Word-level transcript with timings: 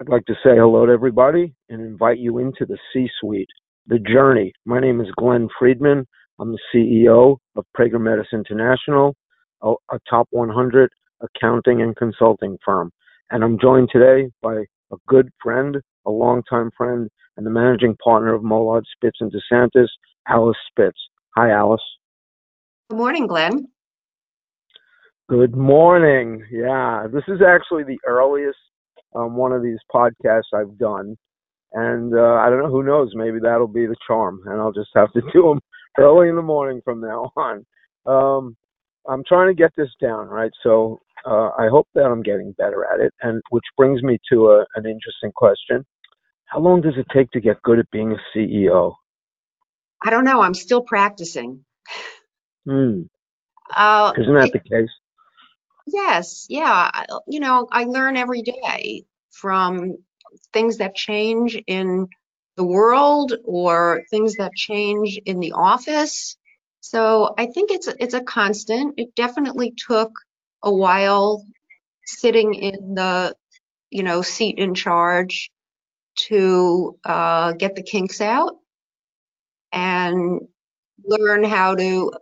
I'd 0.00 0.08
like 0.08 0.24
to 0.24 0.34
say 0.42 0.56
hello 0.56 0.86
to 0.86 0.92
everybody 0.92 1.54
and 1.68 1.80
invite 1.80 2.18
you 2.18 2.38
into 2.38 2.66
the 2.66 2.76
C 2.92 3.08
suite, 3.20 3.48
the 3.86 4.00
journey. 4.00 4.52
My 4.64 4.80
name 4.80 5.00
is 5.00 5.06
Glenn 5.16 5.48
Friedman. 5.56 6.04
I'm 6.40 6.50
the 6.50 6.58
CEO 6.74 7.36
of 7.54 7.64
Prager 7.78 8.00
Metis 8.00 8.26
International, 8.32 9.14
a, 9.62 9.74
a 9.92 10.00
top 10.10 10.26
100 10.32 10.90
accounting 11.20 11.80
and 11.80 11.94
consulting 11.94 12.58
firm. 12.64 12.90
And 13.30 13.44
I'm 13.44 13.56
joined 13.60 13.90
today 13.92 14.32
by 14.42 14.64
a 14.90 14.96
good 15.06 15.30
friend, 15.40 15.76
a 16.06 16.10
longtime 16.10 16.72
friend, 16.76 17.08
and 17.36 17.46
the 17.46 17.50
managing 17.50 17.96
partner 18.02 18.34
of 18.34 18.42
Molod 18.42 18.82
Spitz 18.96 19.18
and 19.20 19.32
DeSantis, 19.32 19.88
Alice 20.26 20.56
Spitz. 20.70 20.98
Hi, 21.36 21.50
Alice. 21.50 21.80
Good 22.90 22.98
morning, 22.98 23.28
Glenn. 23.28 23.68
Good 25.28 25.56
morning. 25.56 26.44
Yeah, 26.50 27.06
this 27.12 27.24
is 27.28 27.40
actually 27.46 27.84
the 27.84 27.98
earliest 28.04 28.58
um, 29.14 29.36
one 29.36 29.52
of 29.52 29.62
these 29.62 29.78
podcasts 29.92 30.52
I've 30.54 30.78
done. 30.78 31.16
And 31.72 32.14
uh, 32.14 32.34
I 32.34 32.50
don't 32.50 32.62
know, 32.62 32.70
who 32.70 32.84
knows? 32.84 33.12
Maybe 33.14 33.38
that'll 33.42 33.66
be 33.66 33.86
the 33.86 33.96
charm, 34.06 34.40
and 34.46 34.60
I'll 34.60 34.72
just 34.72 34.90
have 34.94 35.12
to 35.12 35.22
do 35.32 35.42
them 35.42 35.60
early 35.98 36.28
in 36.28 36.36
the 36.36 36.42
morning 36.42 36.80
from 36.84 37.00
now 37.00 37.32
on. 37.36 37.66
Um, 38.06 38.56
I'm 39.08 39.24
trying 39.26 39.48
to 39.48 39.60
get 39.60 39.72
this 39.76 39.90
down, 40.00 40.28
right? 40.28 40.52
So 40.62 41.00
uh, 41.26 41.50
I 41.58 41.68
hope 41.68 41.88
that 41.94 42.04
I'm 42.04 42.22
getting 42.22 42.52
better 42.58 42.84
at 42.84 43.00
it. 43.00 43.12
And 43.22 43.42
which 43.50 43.64
brings 43.76 44.02
me 44.02 44.18
to 44.32 44.50
a, 44.50 44.58
an 44.76 44.86
interesting 44.86 45.32
question: 45.34 45.84
How 46.46 46.60
long 46.60 46.80
does 46.80 46.94
it 46.96 47.06
take 47.12 47.30
to 47.32 47.40
get 47.40 47.60
good 47.62 47.80
at 47.80 47.90
being 47.90 48.12
a 48.12 48.38
CEO? 48.38 48.94
I 50.04 50.10
don't 50.10 50.24
know. 50.24 50.42
I'm 50.42 50.54
still 50.54 50.82
practicing. 50.82 51.64
Hmm. 52.66 53.02
Uh, 53.74 54.12
Isn't 54.16 54.34
that 54.34 54.52
the 54.52 54.60
case? 54.60 54.90
Yes, 55.86 56.46
yeah. 56.48 56.90
You 57.26 57.40
know, 57.40 57.68
I 57.70 57.84
learn 57.84 58.16
every 58.16 58.42
day 58.42 59.04
from 59.30 59.98
things 60.52 60.78
that 60.78 60.94
change 60.94 61.60
in 61.66 62.08
the 62.56 62.64
world 62.64 63.32
or 63.44 64.02
things 64.10 64.36
that 64.36 64.52
change 64.54 65.18
in 65.26 65.40
the 65.40 65.52
office. 65.52 66.36
So 66.80 67.34
I 67.38 67.46
think 67.46 67.70
it's 67.70 67.88
it's 67.88 68.14
a 68.14 68.22
constant. 68.22 68.94
It 68.98 69.14
definitely 69.14 69.74
took 69.76 70.10
a 70.62 70.72
while 70.72 71.44
sitting 72.06 72.54
in 72.54 72.94
the 72.94 73.36
you 73.90 74.02
know 74.04 74.22
seat 74.22 74.58
in 74.58 74.74
charge 74.74 75.50
to 76.28 76.98
uh, 77.04 77.52
get 77.54 77.76
the 77.76 77.82
kinks 77.82 78.20
out 78.20 78.54
and 79.72 80.40
learn 81.04 81.44
how 81.44 81.74
to 81.74 82.12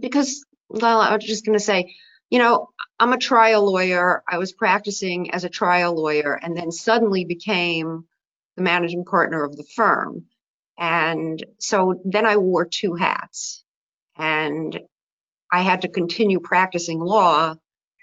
because 0.00 0.44
well, 0.68 1.00
I 1.00 1.14
was 1.16 1.24
just 1.24 1.46
going 1.46 1.58
to 1.58 1.64
say, 1.64 1.94
you 2.34 2.40
know, 2.40 2.70
I'm 2.98 3.12
a 3.12 3.16
trial 3.16 3.64
lawyer. 3.64 4.24
I 4.28 4.38
was 4.38 4.50
practicing 4.50 5.30
as 5.30 5.44
a 5.44 5.48
trial 5.48 5.94
lawyer 5.94 6.34
and 6.34 6.56
then 6.56 6.72
suddenly 6.72 7.24
became 7.24 8.06
the 8.56 8.62
managing 8.64 9.04
partner 9.04 9.44
of 9.44 9.56
the 9.56 9.62
firm. 9.76 10.24
And 10.76 11.40
so 11.60 12.00
then 12.04 12.26
I 12.26 12.38
wore 12.38 12.64
two 12.64 12.96
hats 12.96 13.62
and 14.18 14.76
I 15.52 15.62
had 15.62 15.82
to 15.82 15.88
continue 15.88 16.40
practicing 16.40 16.98
law 16.98 17.54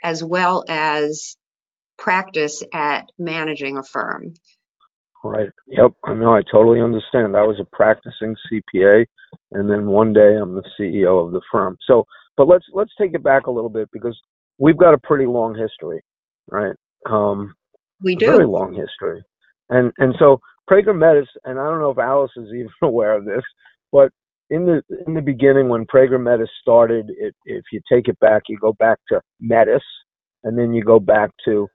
as 0.02 0.24
well 0.24 0.64
as 0.70 1.36
practice 1.98 2.64
at 2.74 3.12
managing 3.20 3.78
a 3.78 3.84
firm. 3.84 4.36
Right. 5.26 5.50
Yep. 5.68 5.92
I 6.06 6.14
know. 6.14 6.34
I 6.34 6.42
totally 6.50 6.80
understand. 6.80 7.36
I 7.36 7.44
was 7.44 7.60
a 7.60 7.66
practicing 7.76 8.38
CPA, 8.50 9.06
and 9.52 9.70
then 9.70 9.88
one 9.88 10.14
day 10.14 10.38
I'm 10.38 10.56
the 10.56 10.64
CEO 10.80 11.26
of 11.26 11.34
the 11.34 11.42
firm. 11.52 11.78
So, 11.86 12.06
but 12.38 12.48
let's 12.48 12.66
let's 12.74 12.92
take 13.00 13.14
it 13.14 13.24
back 13.24 13.48
a 13.48 13.52
little 13.52 13.70
bit 13.70 13.90
because 13.92 14.20
we've 14.58 14.78
got 14.78 14.94
a 14.94 14.98
pretty 15.00 15.26
long 15.26 15.56
history, 15.56 16.02
right? 16.50 16.76
Um, 17.10 17.54
we 18.02 18.16
do. 18.16 18.28
Very 18.28 18.46
long 18.46 18.74
history. 18.74 19.24
And 19.70 19.92
and 19.98 20.16
so 20.20 20.40
Prager 20.70 20.98
Metis, 20.98 21.28
and 21.46 21.60
I 21.60 21.66
don't 21.66 21.80
know 21.80 21.92
if 21.92 21.98
Alice 21.98 22.32
is 22.38 22.48
even 22.48 22.70
aware 22.82 23.14
of 23.14 23.26
this, 23.26 23.44
but 23.92 24.12
in 24.50 24.66
the 24.66 24.82
in 25.08 25.14
the 25.14 25.22
beginning 25.22 25.70
when 25.70 25.86
Prager 25.86 26.22
Metis 26.22 26.50
started, 26.62 27.10
it, 27.18 27.36
if 27.46 27.64
you 27.72 27.82
take 27.92 28.08
it 28.08 28.20
back, 28.20 28.44
you 28.48 28.58
go 28.60 28.74
back 28.74 29.00
to 29.10 29.22
Metis, 29.40 29.84
and 30.44 30.58
then 30.58 30.74
you 30.74 30.84
go 30.84 31.00
back 31.00 31.32
to 31.46 31.68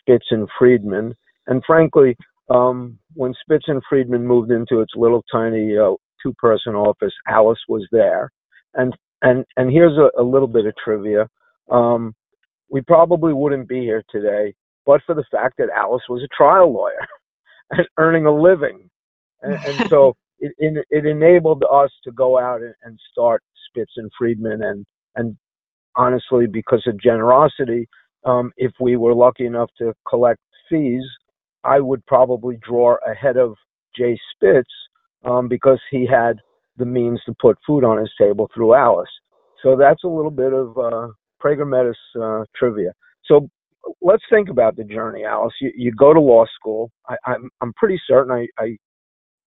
Spitz 0.00 0.26
and 0.30 0.48
Friedman. 0.58 1.14
And 1.46 1.62
frankly, 1.66 2.16
um, 2.50 2.98
when 3.14 3.34
Spitz 3.40 3.64
and 3.68 3.82
Friedman 3.88 4.26
moved 4.26 4.50
into 4.50 4.80
its 4.80 4.92
little 4.96 5.22
tiny 5.30 5.76
uh, 5.76 5.92
two-person 6.22 6.74
office, 6.74 7.12
Alice 7.28 7.58
was 7.68 7.86
there. 7.92 8.30
And 8.74 8.94
and 9.24 9.44
and 9.56 9.70
here's 9.70 9.98
a, 9.98 10.10
a 10.20 10.22
little 10.22 10.48
bit 10.48 10.66
of 10.66 10.74
trivia. 10.82 11.28
Um, 11.70 12.14
we 12.70 12.80
probably 12.80 13.32
wouldn't 13.32 13.68
be 13.68 13.80
here 13.80 14.04
today 14.10 14.54
but 14.86 15.00
for 15.06 15.14
the 15.14 15.24
fact 15.30 15.56
that 15.58 15.68
Alice 15.74 16.02
was 16.08 16.22
a 16.22 16.36
trial 16.36 16.72
lawyer 16.72 17.06
and 17.70 17.86
earning 17.98 18.26
a 18.26 18.34
living. 18.34 18.88
And, 19.42 19.54
and 19.54 19.88
so 19.88 20.16
it, 20.38 20.52
it, 20.58 20.86
it, 20.90 21.06
enabled 21.06 21.64
us 21.70 21.90
to 22.04 22.12
go 22.12 22.38
out 22.38 22.62
and, 22.62 22.74
and 22.82 22.98
start 23.12 23.42
Spitz 23.68 23.92
and 23.96 24.10
Friedman. 24.16 24.62
And, 24.62 24.84
and 25.16 25.36
honestly, 25.96 26.46
because 26.46 26.82
of 26.86 27.00
generosity, 27.00 27.88
um, 28.24 28.52
if 28.56 28.72
we 28.80 28.96
were 28.96 29.14
lucky 29.14 29.46
enough 29.46 29.70
to 29.78 29.92
collect 30.08 30.40
fees, 30.68 31.04
I 31.62 31.80
would 31.80 32.04
probably 32.06 32.58
draw 32.66 32.96
ahead 33.06 33.36
of 33.36 33.54
Jay 33.96 34.18
Spitz 34.34 34.70
um, 35.24 35.48
because 35.48 35.80
he 35.90 36.06
had 36.06 36.40
the 36.76 36.84
means 36.84 37.20
to 37.26 37.34
put 37.40 37.58
food 37.66 37.84
on 37.84 37.98
his 37.98 38.10
table 38.18 38.48
through 38.54 38.74
Alice. 38.74 39.10
So 39.62 39.76
that's 39.76 40.04
a 40.04 40.08
little 40.08 40.30
bit 40.30 40.52
of 40.52 40.76
uh, 40.76 41.08
Prager 41.42 41.68
Metis 41.68 41.96
uh, 42.20 42.44
trivia. 42.56 42.92
So 43.24 43.48
let's 44.00 44.22
think 44.30 44.48
about 44.48 44.76
the 44.76 44.84
journey, 44.84 45.24
Alice. 45.24 45.54
You, 45.60 45.72
you 45.74 45.92
go 45.92 46.12
to 46.12 46.20
law 46.20 46.44
school. 46.54 46.90
I, 47.08 47.16
I'm 47.26 47.50
I'm 47.60 47.72
pretty 47.74 48.00
certain 48.06 48.32
I, 48.32 48.62
I 48.62 48.76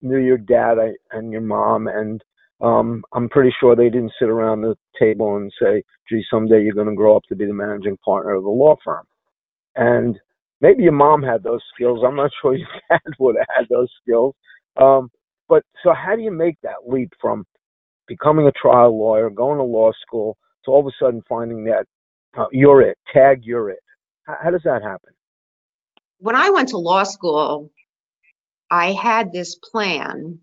knew 0.02 0.18
your 0.18 0.38
dad 0.38 0.78
I, 0.78 0.92
and 1.16 1.32
your 1.32 1.40
mom, 1.40 1.88
and 1.88 2.22
um, 2.60 3.04
I'm 3.12 3.28
pretty 3.28 3.54
sure 3.60 3.76
they 3.76 3.90
didn't 3.90 4.12
sit 4.18 4.28
around 4.28 4.62
the 4.62 4.76
table 4.98 5.36
and 5.36 5.52
say, 5.60 5.82
"Gee, 6.08 6.24
someday 6.30 6.62
you're 6.62 6.74
going 6.74 6.88
to 6.88 6.94
grow 6.94 7.16
up 7.16 7.24
to 7.28 7.36
be 7.36 7.46
the 7.46 7.52
managing 7.52 7.96
partner 8.04 8.34
of 8.34 8.44
a 8.44 8.50
law 8.50 8.76
firm." 8.84 9.04
And 9.76 10.18
maybe 10.60 10.82
your 10.82 10.92
mom 10.92 11.22
had 11.22 11.42
those 11.42 11.62
skills. 11.74 12.00
I'm 12.04 12.16
not 12.16 12.30
sure 12.42 12.54
your 12.54 12.68
dad 12.90 13.00
would 13.18 13.36
have 13.36 13.46
had 13.56 13.66
those 13.70 13.90
skills. 14.02 14.34
Um, 14.76 15.10
but 15.48 15.62
so, 15.82 15.92
how 15.92 16.16
do 16.16 16.22
you 16.22 16.30
make 16.30 16.56
that 16.62 16.86
leap 16.86 17.12
from 17.20 17.44
becoming 18.06 18.46
a 18.46 18.52
trial 18.52 18.98
lawyer, 18.98 19.30
going 19.30 19.58
to 19.58 19.64
law 19.64 19.92
school, 20.02 20.36
to 20.64 20.70
all 20.70 20.80
of 20.80 20.86
a 20.86 20.90
sudden 21.02 21.22
finding 21.28 21.64
that 21.64 21.86
uh, 22.36 22.46
you're 22.52 22.82
it, 22.82 22.98
tag 23.12 23.44
you're 23.44 23.70
it? 23.70 23.80
How, 24.24 24.36
how 24.44 24.50
does 24.50 24.62
that 24.64 24.82
happen? 24.82 25.12
When 26.18 26.36
I 26.36 26.50
went 26.50 26.70
to 26.70 26.78
law 26.78 27.04
school, 27.04 27.70
I 28.70 28.92
had 28.92 29.32
this 29.32 29.54
plan 29.54 30.40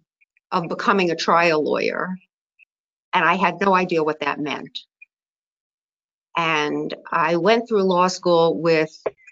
of 0.51 0.69
becoming 0.69 1.11
a 1.11 1.15
trial 1.15 1.63
lawyer, 1.63 2.17
and 3.13 3.25
I 3.25 3.35
had 3.35 3.59
no 3.61 3.73
idea 3.73 4.03
what 4.03 4.21
that 4.21 4.39
meant. 4.39 4.79
And 6.37 6.93
I 7.11 7.37
went 7.37 7.67
through 7.67 7.83
law 7.83 8.07
school 8.07 8.59
with 8.59 8.91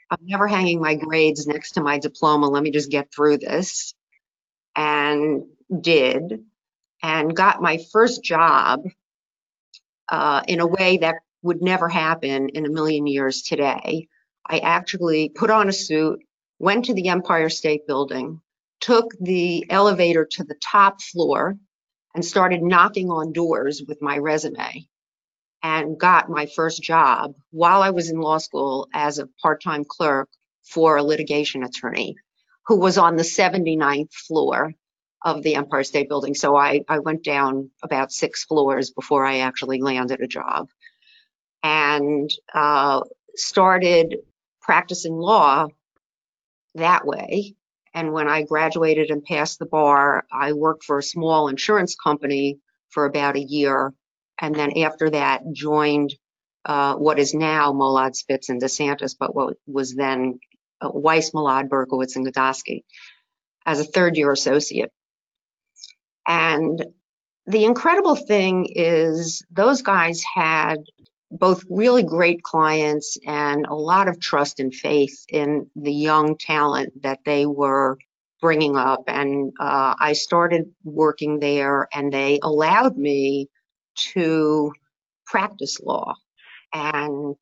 I'm 0.09 0.19
never 0.21 0.47
hanging 0.47 0.79
my 0.79 0.93
grades 0.95 1.47
next 1.47 1.71
to 1.71 1.81
my 1.81 1.97
diploma. 1.97 2.47
Let 2.47 2.61
me 2.61 2.69
just 2.69 2.91
get 2.91 3.11
through 3.11 3.39
this. 3.39 3.95
And 4.75 5.43
did, 5.81 6.43
and 7.01 7.35
got 7.35 7.61
my 7.61 7.79
first 7.91 8.23
job 8.23 8.81
uh, 10.09 10.41
in 10.47 10.59
a 10.59 10.67
way 10.67 10.97
that 10.97 11.15
would 11.41 11.61
never 11.61 11.89
happen 11.89 12.49
in 12.49 12.65
a 12.65 12.69
million 12.69 13.07
years 13.07 13.41
today. 13.41 14.07
I 14.45 14.59
actually 14.59 15.29
put 15.29 15.49
on 15.49 15.69
a 15.69 15.73
suit, 15.73 16.19
went 16.59 16.85
to 16.85 16.93
the 16.93 17.09
Empire 17.09 17.49
State 17.49 17.87
Building, 17.87 18.41
took 18.79 19.13
the 19.19 19.65
elevator 19.69 20.25
to 20.25 20.43
the 20.43 20.55
top 20.55 21.01
floor, 21.01 21.57
and 22.15 22.23
started 22.23 22.61
knocking 22.61 23.09
on 23.09 23.33
doors 23.33 23.81
with 23.87 24.01
my 24.01 24.17
resume 24.17 24.87
and 25.63 25.97
got 25.97 26.29
my 26.29 26.45
first 26.45 26.81
job 26.81 27.33
while 27.51 27.81
I 27.81 27.89
was 27.89 28.09
in 28.09 28.19
law 28.19 28.37
school 28.37 28.87
as 28.93 29.17
a 29.17 29.29
part 29.41 29.63
time 29.63 29.85
clerk 29.85 30.29
for 30.63 30.97
a 30.97 31.03
litigation 31.03 31.63
attorney 31.63 32.15
who 32.67 32.77
was 32.77 32.97
on 32.97 33.15
the 33.15 33.23
79th 33.23 34.13
floor 34.13 34.73
of 35.23 35.41
the 35.41 35.55
Empire 35.55 35.83
State 35.83 36.09
Building. 36.09 36.35
So 36.35 36.55
I, 36.55 36.81
I 36.87 36.99
went 36.99 37.23
down 37.23 37.69
about 37.81 38.11
six 38.11 38.43
floors 38.43 38.91
before 38.91 39.25
I 39.25 39.39
actually 39.39 39.81
landed 39.81 40.21
a 40.21 40.27
job 40.27 40.69
and 41.61 42.29
uh, 42.53 43.01
started 43.35 44.17
practicing 44.61 45.15
law 45.15 45.67
that 46.75 47.05
way. 47.05 47.55
And 47.93 48.11
when 48.11 48.27
I 48.27 48.43
graduated 48.43 49.11
and 49.11 49.23
passed 49.23 49.59
the 49.59 49.65
bar, 49.65 50.25
I 50.31 50.53
worked 50.53 50.83
for 50.83 50.97
a 50.97 51.03
small 51.03 51.47
insurance 51.47 51.95
company 51.95 52.59
for 52.89 53.05
about 53.05 53.35
a 53.35 53.43
year. 53.43 53.93
And 54.41 54.53
then 54.53 54.77
after 54.79 55.11
that, 55.11 55.43
joined 55.53 56.15
uh, 56.65 56.95
what 56.95 57.19
is 57.19 57.33
now 57.33 57.71
Molod 57.71 58.15
Spitz 58.15 58.49
and 58.49 58.61
DeSantis, 58.61 59.15
but 59.17 59.35
what 59.35 59.57
was 59.67 59.93
then 59.93 60.39
uh, 60.81 60.89
Weiss, 60.91 61.31
Molod, 61.31 61.69
Berkowitz, 61.69 62.15
and 62.15 62.25
Gudosky 62.25 62.83
as 63.65 63.79
a 63.79 63.85
third 63.85 64.17
year 64.17 64.31
associate. 64.31 64.91
And 66.27 66.85
the 67.45 67.65
incredible 67.65 68.15
thing 68.15 68.67
is, 68.69 69.43
those 69.51 69.81
guys 69.81 70.23
had 70.23 70.77
both 71.31 71.63
really 71.69 72.03
great 72.03 72.43
clients 72.43 73.17
and 73.25 73.65
a 73.65 73.73
lot 73.73 74.07
of 74.07 74.19
trust 74.19 74.59
and 74.59 74.73
faith 74.73 75.25
in 75.27 75.69
the 75.75 75.93
young 75.93 76.37
talent 76.37 77.01
that 77.01 77.19
they 77.25 77.45
were 77.45 77.97
bringing 78.39 78.75
up. 78.75 79.05
And 79.07 79.51
uh, 79.59 79.95
I 79.99 80.13
started 80.13 80.71
working 80.83 81.39
there, 81.39 81.87
and 81.93 82.13
they 82.13 82.39
allowed 82.41 82.97
me 82.97 83.49
to 84.13 84.71
practice 85.25 85.79
law 85.81 86.15
and 86.73 87.35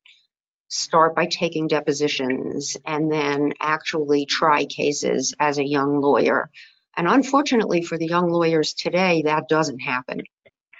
start 0.68 1.14
by 1.14 1.26
taking 1.26 1.68
depositions 1.68 2.78
and 2.86 3.12
then 3.12 3.52
actually 3.60 4.24
try 4.24 4.64
cases 4.64 5.34
as 5.38 5.58
a 5.58 5.68
young 5.68 6.00
lawyer. 6.00 6.50
And 6.96 7.08
unfortunately 7.08 7.82
for 7.82 7.96
the 7.96 8.06
young 8.06 8.28
lawyers 8.28 8.74
today, 8.74 9.22
that 9.22 9.48
doesn't 9.48 9.80
happen. 9.80 10.22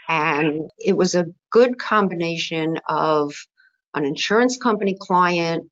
And 0.09 0.71
it 0.79 0.97
was 0.97 1.15
a 1.15 1.27
good 1.51 1.79
combination 1.79 2.79
of 2.89 3.35
an 3.95 4.05
insurance 4.05 4.57
company 4.57 4.97
client 4.99 5.71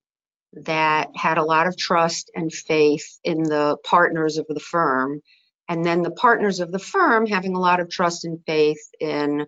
that 0.52 1.10
had 1.14 1.38
a 1.38 1.44
lot 1.44 1.66
of 1.66 1.76
trust 1.76 2.30
and 2.34 2.52
faith 2.52 3.18
in 3.22 3.42
the 3.42 3.76
partners 3.84 4.38
of 4.38 4.46
the 4.48 4.60
firm, 4.60 5.20
and 5.68 5.84
then 5.84 6.02
the 6.02 6.10
partners 6.10 6.60
of 6.60 6.72
the 6.72 6.78
firm 6.78 7.26
having 7.26 7.54
a 7.54 7.60
lot 7.60 7.80
of 7.80 7.88
trust 7.88 8.24
and 8.24 8.40
faith 8.46 8.80
in 8.98 9.46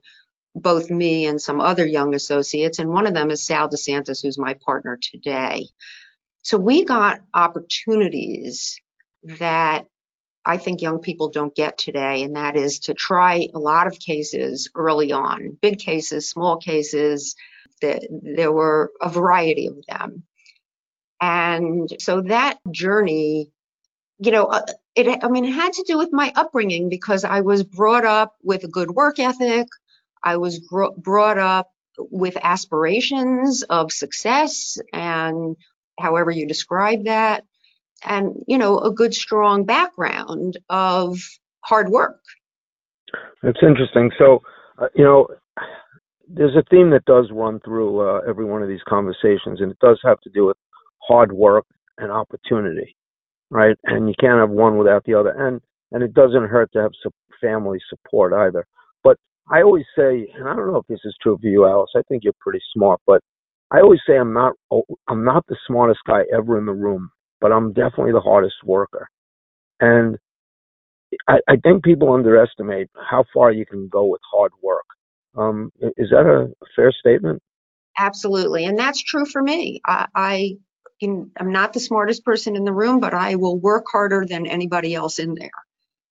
both 0.54 0.90
me 0.90 1.26
and 1.26 1.40
some 1.40 1.60
other 1.60 1.86
young 1.86 2.14
associates. 2.14 2.78
And 2.78 2.90
one 2.90 3.06
of 3.06 3.14
them 3.14 3.30
is 3.30 3.44
Sal 3.44 3.68
DeSantis, 3.68 4.22
who's 4.22 4.38
my 4.38 4.54
partner 4.54 4.98
today. 5.00 5.66
So 6.42 6.58
we 6.58 6.84
got 6.84 7.20
opportunities 7.32 8.80
that 9.24 9.86
I 10.44 10.56
think 10.56 10.82
young 10.82 10.98
people 10.98 11.28
don't 11.28 11.54
get 11.54 11.78
today, 11.78 12.22
and 12.22 12.36
that 12.36 12.56
is 12.56 12.80
to 12.80 12.94
try 12.94 13.48
a 13.54 13.58
lot 13.58 13.86
of 13.86 13.98
cases 13.98 14.68
early 14.74 15.12
on 15.12 15.56
big 15.60 15.78
cases, 15.78 16.28
small 16.28 16.56
cases. 16.56 17.36
There 17.80 18.52
were 18.52 18.92
a 19.00 19.08
variety 19.08 19.66
of 19.66 19.84
them. 19.86 20.24
And 21.20 21.88
so 22.00 22.22
that 22.22 22.58
journey, 22.70 23.52
you 24.18 24.32
know, 24.32 24.46
uh, 24.46 24.66
it, 24.96 25.22
I 25.22 25.28
mean, 25.28 25.44
it 25.44 25.52
had 25.52 25.72
to 25.74 25.84
do 25.86 25.96
with 25.98 26.12
my 26.12 26.32
upbringing 26.34 26.88
because 26.88 27.24
I 27.24 27.42
was 27.42 27.62
brought 27.62 28.04
up 28.04 28.34
with 28.42 28.64
a 28.64 28.68
good 28.68 28.90
work 28.90 29.20
ethic. 29.20 29.68
I 30.22 30.36
was 30.36 30.58
gro- 30.58 30.94
brought 30.96 31.38
up 31.38 31.70
with 31.98 32.36
aspirations 32.42 33.62
of 33.62 33.92
success 33.92 34.78
and 34.92 35.56
however 35.98 36.30
you 36.30 36.46
describe 36.46 37.04
that 37.04 37.44
and 38.04 38.34
you 38.46 38.58
know 38.58 38.78
a 38.80 38.92
good 38.92 39.14
strong 39.14 39.64
background 39.64 40.58
of 40.70 41.18
hard 41.60 41.88
work. 41.90 42.20
That's 43.42 43.58
interesting. 43.62 44.10
So 44.18 44.40
uh, 44.78 44.88
you 44.94 45.04
know 45.04 45.28
there's 46.28 46.56
a 46.56 46.64
theme 46.70 46.90
that 46.90 47.04
does 47.06 47.28
run 47.32 47.60
through 47.64 48.00
uh, 48.00 48.20
every 48.28 48.44
one 48.46 48.62
of 48.62 48.68
these 48.68 48.82
conversations 48.88 49.60
and 49.60 49.72
it 49.72 49.78
does 49.80 50.00
have 50.04 50.20
to 50.22 50.30
do 50.30 50.46
with 50.46 50.56
hard 51.08 51.32
work 51.32 51.66
and 51.98 52.10
opportunity 52.12 52.96
right? 53.50 53.76
And 53.84 54.08
you 54.08 54.14
can't 54.20 54.40
have 54.40 54.50
one 54.50 54.78
without 54.78 55.04
the 55.04 55.14
other 55.14 55.30
and 55.30 55.60
and 55.92 56.02
it 56.02 56.14
doesn't 56.14 56.48
hurt 56.48 56.72
to 56.72 56.82
have 56.82 56.92
some 57.02 57.12
family 57.40 57.78
support 57.90 58.32
either. 58.32 58.66
But 59.04 59.18
i 59.50 59.62
always 59.62 59.84
say 59.96 60.28
and 60.34 60.48
i 60.48 60.54
don't 60.56 60.72
know 60.72 60.78
if 60.78 60.86
this 60.88 61.00
is 61.04 61.16
true 61.22 61.38
for 61.40 61.48
you 61.48 61.66
alice 61.66 61.90
i 61.96 62.02
think 62.08 62.24
you're 62.24 62.32
pretty 62.40 62.60
smart 62.74 63.00
but 63.06 63.20
i 63.72 63.80
always 63.80 64.00
say 64.06 64.16
i'm 64.16 64.32
not 64.32 64.54
i'm 65.08 65.24
not 65.24 65.44
the 65.48 65.56
smartest 65.66 66.00
guy 66.06 66.22
ever 66.34 66.58
in 66.58 66.66
the 66.66 66.72
room 66.72 67.10
but 67.42 67.52
I'm 67.52 67.74
definitely 67.74 68.12
the 68.14 68.22
hardest 68.22 68.56
worker. 68.64 69.10
And 69.80 70.18
I, 71.28 71.38
I 71.48 71.56
think 71.56 71.84
people 71.84 72.12
underestimate 72.12 72.88
how 73.10 73.24
far 73.34 73.52
you 73.52 73.66
can 73.66 73.88
go 73.88 74.06
with 74.06 74.20
hard 74.30 74.52
work. 74.62 74.86
Um, 75.36 75.72
is 75.96 76.10
that 76.10 76.26
a 76.26 76.52
fair 76.76 76.92
statement? 76.92 77.42
Absolutely, 77.98 78.64
and 78.66 78.78
that's 78.78 79.02
true 79.02 79.26
for 79.26 79.42
me. 79.42 79.80
I, 79.86 80.08
I 80.14 80.56
I'm 81.04 81.52
not 81.52 81.74
the 81.74 81.80
smartest 81.80 82.24
person 82.24 82.56
in 82.56 82.64
the 82.64 82.72
room, 82.72 83.00
but 83.00 83.14
I 83.14 83.36
will 83.36 83.58
work 83.58 83.86
harder 83.92 84.24
than 84.28 84.46
anybody 84.46 84.94
else 84.94 85.18
in 85.18 85.34
there, 85.34 85.50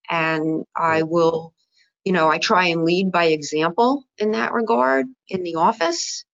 and 0.10 0.66
I 0.76 1.04
will, 1.04 1.54
you 2.06 2.14
know, 2.14 2.30
I 2.30 2.40
try 2.40 2.68
and 2.68 2.86
lead 2.86 3.12
by 3.12 3.26
example 3.26 4.06
in 4.18 4.32
that 4.32 4.54
regard 4.54 5.08
in 5.30 5.44
the 5.44 5.56
office, 5.56 6.26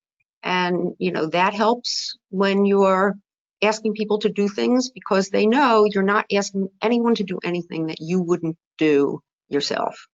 and 0.43 0.95
you 0.99 1.11
know 1.11 1.27
that 1.27 1.53
helps 1.53 2.17
when 2.29 2.65
you're 2.65 3.15
asking 3.61 3.93
people 3.93 4.19
to 4.19 4.29
do 4.29 4.47
things 4.47 4.89
because 4.89 5.29
they 5.29 5.45
know 5.45 5.85
you're 5.85 6.03
not 6.03 6.25
asking 6.33 6.69
anyone 6.81 7.15
to 7.15 7.23
do 7.23 7.39
anything 7.43 7.87
that 7.87 7.99
you 7.99 8.21
wouldn't 8.21 8.57
do 8.77 9.21
yourself. 9.49 10.07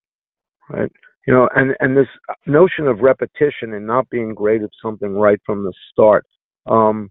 Right. 0.70 0.92
You 1.28 1.34
know, 1.34 1.50
and 1.56 1.76
and 1.80 1.96
this 1.96 2.08
notion 2.46 2.88
of 2.88 3.00
repetition 3.00 3.74
and 3.74 3.88
not 3.88 4.10
being 4.10 4.34
great 4.34 4.62
at 4.62 4.70
something 4.82 5.14
right 5.14 5.40
from 5.46 5.64
the 5.64 5.74
start. 5.92 6.26
Um, 6.66 7.10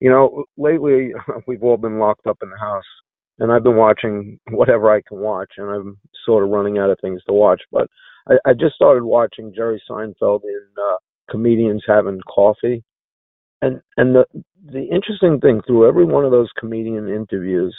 you 0.00 0.10
know, 0.10 0.44
lately 0.56 1.12
we've 1.46 1.62
all 1.62 1.76
been 1.76 1.98
locked 1.98 2.26
up 2.26 2.38
in 2.42 2.50
the 2.50 2.58
house, 2.58 2.84
and 3.38 3.52
I've 3.52 3.64
been 3.64 3.76
watching 3.76 4.38
whatever 4.50 4.90
I 4.90 5.02
can 5.06 5.18
watch, 5.18 5.52
and 5.56 5.68
I'm 5.68 5.98
sort 6.24 6.44
of 6.44 6.50
running 6.50 6.78
out 6.78 6.90
of 6.90 6.98
things 7.00 7.22
to 7.26 7.32
watch. 7.32 7.60
But 7.72 7.88
I, 8.28 8.34
I 8.46 8.52
just 8.52 8.74
started 8.74 9.04
watching 9.04 9.52
Jerry 9.54 9.82
Seinfeld 9.88 10.42
in 10.44 10.62
uh, 10.80 10.96
Comedians 11.30 11.84
Having 11.86 12.20
Coffee, 12.32 12.84
and 13.62 13.80
and 13.96 14.14
the 14.14 14.24
the 14.66 14.82
interesting 14.84 15.40
thing 15.40 15.60
through 15.66 15.88
every 15.88 16.04
one 16.04 16.24
of 16.24 16.30
those 16.30 16.50
comedian 16.58 17.08
interviews, 17.08 17.76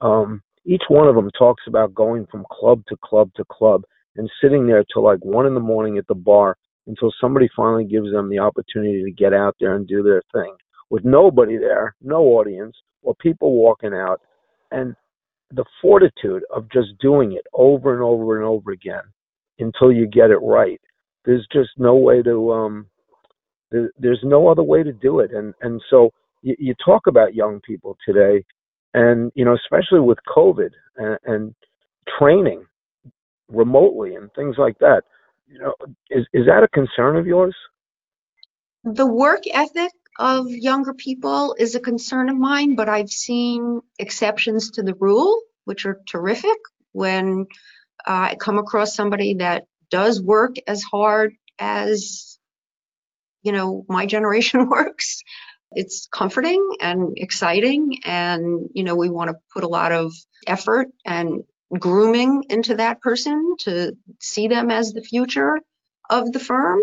um, 0.00 0.42
each 0.64 0.82
one 0.88 1.08
of 1.08 1.14
them 1.14 1.30
talks 1.38 1.62
about 1.66 1.94
going 1.94 2.26
from 2.30 2.46
club 2.50 2.82
to 2.88 2.96
club 3.04 3.30
to 3.36 3.44
club 3.50 3.82
and 4.16 4.30
sitting 4.42 4.66
there 4.66 4.84
till 4.92 5.04
like 5.04 5.24
one 5.24 5.46
in 5.46 5.54
the 5.54 5.60
morning 5.60 5.98
at 5.98 6.06
the 6.06 6.14
bar 6.14 6.56
until 6.86 7.12
somebody 7.20 7.48
finally 7.56 7.84
gives 7.84 8.10
them 8.12 8.28
the 8.28 8.38
opportunity 8.38 9.02
to 9.04 9.10
get 9.10 9.32
out 9.32 9.56
there 9.60 9.74
and 9.76 9.86
do 9.86 10.02
their 10.02 10.22
thing 10.32 10.54
with 10.90 11.04
nobody 11.04 11.56
there, 11.56 11.94
no 12.02 12.22
audience, 12.22 12.76
or 13.02 13.14
people 13.14 13.54
walking 13.54 13.94
out, 13.94 14.20
and 14.72 14.94
the 15.50 15.64
fortitude 15.80 16.42
of 16.54 16.70
just 16.70 16.88
doing 17.00 17.32
it 17.32 17.46
over 17.54 17.94
and 17.94 18.02
over 18.02 18.36
and 18.36 18.46
over 18.46 18.72
again 18.72 19.02
until 19.58 19.90
you 19.92 20.06
get 20.06 20.30
it 20.30 20.36
right. 20.36 20.80
There's 21.24 21.46
just 21.52 21.70
no 21.78 21.94
way 21.94 22.22
to 22.22 22.52
um 22.52 22.86
there, 23.72 23.90
there's 23.98 24.20
no 24.22 24.48
other 24.48 24.62
way 24.62 24.82
to 24.82 24.92
do 24.92 25.20
it. 25.20 25.32
And 25.32 25.54
and 25.62 25.82
so 25.90 26.12
you, 26.42 26.54
you 26.58 26.74
talk 26.84 27.06
about 27.06 27.34
young 27.34 27.60
people 27.60 27.96
today, 28.06 28.44
and 28.94 29.32
you 29.34 29.44
know 29.44 29.54
especially 29.54 30.00
with 30.00 30.18
COVID 30.34 30.70
and, 30.96 31.18
and 31.24 31.54
training 32.18 32.64
remotely 33.48 34.14
and 34.14 34.30
things 34.34 34.56
like 34.58 34.78
that. 34.78 35.02
You 35.48 35.58
know, 35.58 35.74
is 36.10 36.26
is 36.32 36.46
that 36.46 36.62
a 36.62 36.68
concern 36.68 37.16
of 37.16 37.26
yours? 37.26 37.56
The 38.84 39.06
work 39.06 39.42
ethic 39.52 39.92
of 40.18 40.50
younger 40.50 40.92
people 40.92 41.56
is 41.58 41.74
a 41.74 41.80
concern 41.80 42.28
of 42.28 42.36
mine, 42.36 42.74
but 42.74 42.88
I've 42.88 43.10
seen 43.10 43.80
exceptions 43.98 44.72
to 44.72 44.82
the 44.82 44.94
rule, 44.94 45.40
which 45.64 45.86
are 45.86 46.00
terrific. 46.08 46.58
When 46.92 47.46
uh, 48.06 48.30
I 48.30 48.36
come 48.38 48.58
across 48.58 48.94
somebody 48.94 49.34
that 49.34 49.64
does 49.90 50.20
work 50.20 50.56
as 50.66 50.82
hard 50.82 51.34
as 51.58 52.31
you 53.42 53.52
know, 53.52 53.84
my 53.88 54.06
generation 54.06 54.68
works. 54.70 55.22
It's 55.72 56.06
comforting 56.12 56.76
and 56.80 57.14
exciting. 57.16 58.00
And, 58.04 58.68
you 58.74 58.84
know, 58.84 58.94
we 58.94 59.08
want 59.08 59.30
to 59.30 59.36
put 59.52 59.64
a 59.64 59.68
lot 59.68 59.92
of 59.92 60.12
effort 60.46 60.88
and 61.04 61.44
grooming 61.78 62.44
into 62.50 62.76
that 62.76 63.00
person 63.00 63.56
to 63.60 63.96
see 64.20 64.48
them 64.48 64.70
as 64.70 64.92
the 64.92 65.02
future 65.02 65.58
of 66.10 66.30
the 66.32 66.38
firm, 66.38 66.80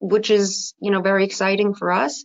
which 0.00 0.30
is, 0.30 0.74
you 0.80 0.90
know, 0.90 1.02
very 1.02 1.24
exciting 1.24 1.74
for 1.74 1.92
us. 1.92 2.24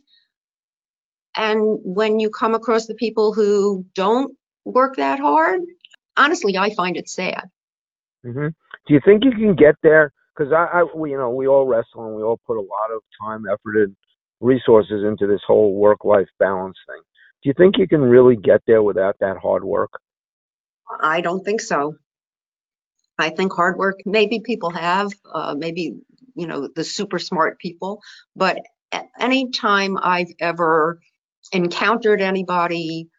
And 1.35 1.79
when 1.83 2.19
you 2.19 2.29
come 2.29 2.55
across 2.55 2.87
the 2.87 2.95
people 2.95 3.33
who 3.33 3.85
don't 3.93 4.35
work 4.63 4.95
that 4.95 5.19
hard, 5.19 5.61
honestly, 6.17 6.57
I 6.57 6.73
find 6.73 6.97
it 6.97 7.09
sad. 7.09 7.49
Mm-hmm. 8.25 8.47
Do 8.87 8.93
you 8.93 9.01
think 9.05 9.23
you 9.23 9.31
can 9.31 9.55
get 9.55 9.75
there 9.83 10.11
because 10.35 10.51
I, 10.51 10.79
I, 10.79 10.85
we, 10.95 11.11
you 11.11 11.17
know, 11.17 11.29
we 11.29 11.47
all 11.47 11.65
wrestle 11.65 12.05
and 12.05 12.15
we 12.15 12.23
all 12.23 12.39
put 12.45 12.57
a 12.57 12.61
lot 12.61 12.91
of 12.93 13.01
time, 13.21 13.45
effort, 13.51 13.83
and 13.83 13.95
resources 14.41 15.03
into 15.07 15.27
this 15.27 15.41
whole 15.47 15.73
work-life 15.75 16.27
balance 16.39 16.77
thing. 16.87 17.01
Do 17.43 17.49
you 17.49 17.53
think 17.57 17.77
you 17.77 17.87
can 17.87 18.01
really 18.01 18.35
get 18.35 18.61
there 18.67 18.83
without 18.83 19.15
that 19.19 19.37
hard 19.37 19.63
work? 19.63 19.91
I 21.01 21.21
don't 21.21 21.43
think 21.43 21.61
so. 21.61 21.95
I 23.17 23.29
think 23.29 23.53
hard 23.53 23.77
work, 23.77 23.99
maybe 24.05 24.41
people 24.41 24.71
have, 24.71 25.11
uh, 25.33 25.55
maybe, 25.57 25.95
you 26.35 26.47
know, 26.47 26.67
the 26.75 26.83
super 26.83 27.17
smart 27.17 27.59
people, 27.59 28.01
but 28.35 28.59
any 29.19 29.51
time 29.51 29.97
I've 30.01 30.33
ever 30.39 30.99
encountered 31.51 32.21
anybody 32.21 33.09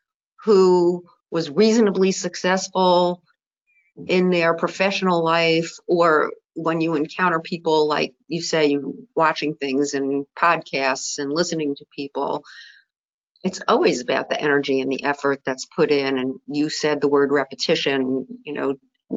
who 0.45 1.05
was 1.31 1.51
reasonably 1.51 2.13
successful 2.13 3.23
in 4.07 4.31
their 4.31 4.55
professional 4.55 5.25
life 5.25 5.73
or 5.89 6.31
when 6.57 6.81
you 6.81 6.95
encounter 6.95 7.41
people 7.41 7.87
like 7.87 8.15
you 8.29 8.43
say 8.43 8.79
watching 9.15 9.55
things 9.55 9.95
and 9.95 10.27
podcasts 10.39 11.19
and 11.19 11.33
listening 11.33 11.75
to 11.77 11.85
people 11.95 12.45
it's 13.45 13.61
always 13.69 14.01
about 14.01 14.29
the 14.29 14.41
energy 14.41 14.81
and 14.81 14.91
the 14.91 15.05
effort 15.05 15.41
that's 15.45 15.67
put 15.67 15.91
in 15.91 16.19
and 16.19 16.35
you 16.49 16.69
said 16.69 17.01
the 17.01 17.09
word 17.09 17.31
repetition 17.31 18.27
you 18.45 18.53
know 18.53 18.75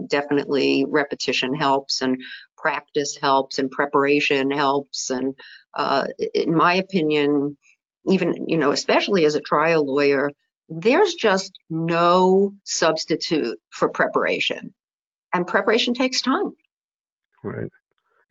definitely 0.08 0.86
repetition 0.88 1.56
helps 1.56 2.02
and 2.02 2.22
practice 2.58 3.18
helps 3.20 3.58
and 3.58 3.72
preparation 3.72 4.52
helps 4.52 5.10
and 5.10 5.34
uh, 5.74 6.08
in 6.34 6.56
my 6.56 6.76
opinion, 6.76 7.58
even, 8.08 8.48
you 8.48 8.58
know, 8.58 8.72
especially 8.72 9.26
as 9.26 9.36
a 9.36 9.42
trial 9.42 9.86
lawyer, 9.86 10.32
there's 10.68 11.14
just 11.14 11.58
no 11.70 12.54
substitute 12.64 13.60
for 13.70 13.90
preparation. 13.90 14.74
And 15.34 15.46
preparation 15.46 15.94
takes 15.94 16.22
time. 16.22 16.54
Right. 17.44 17.70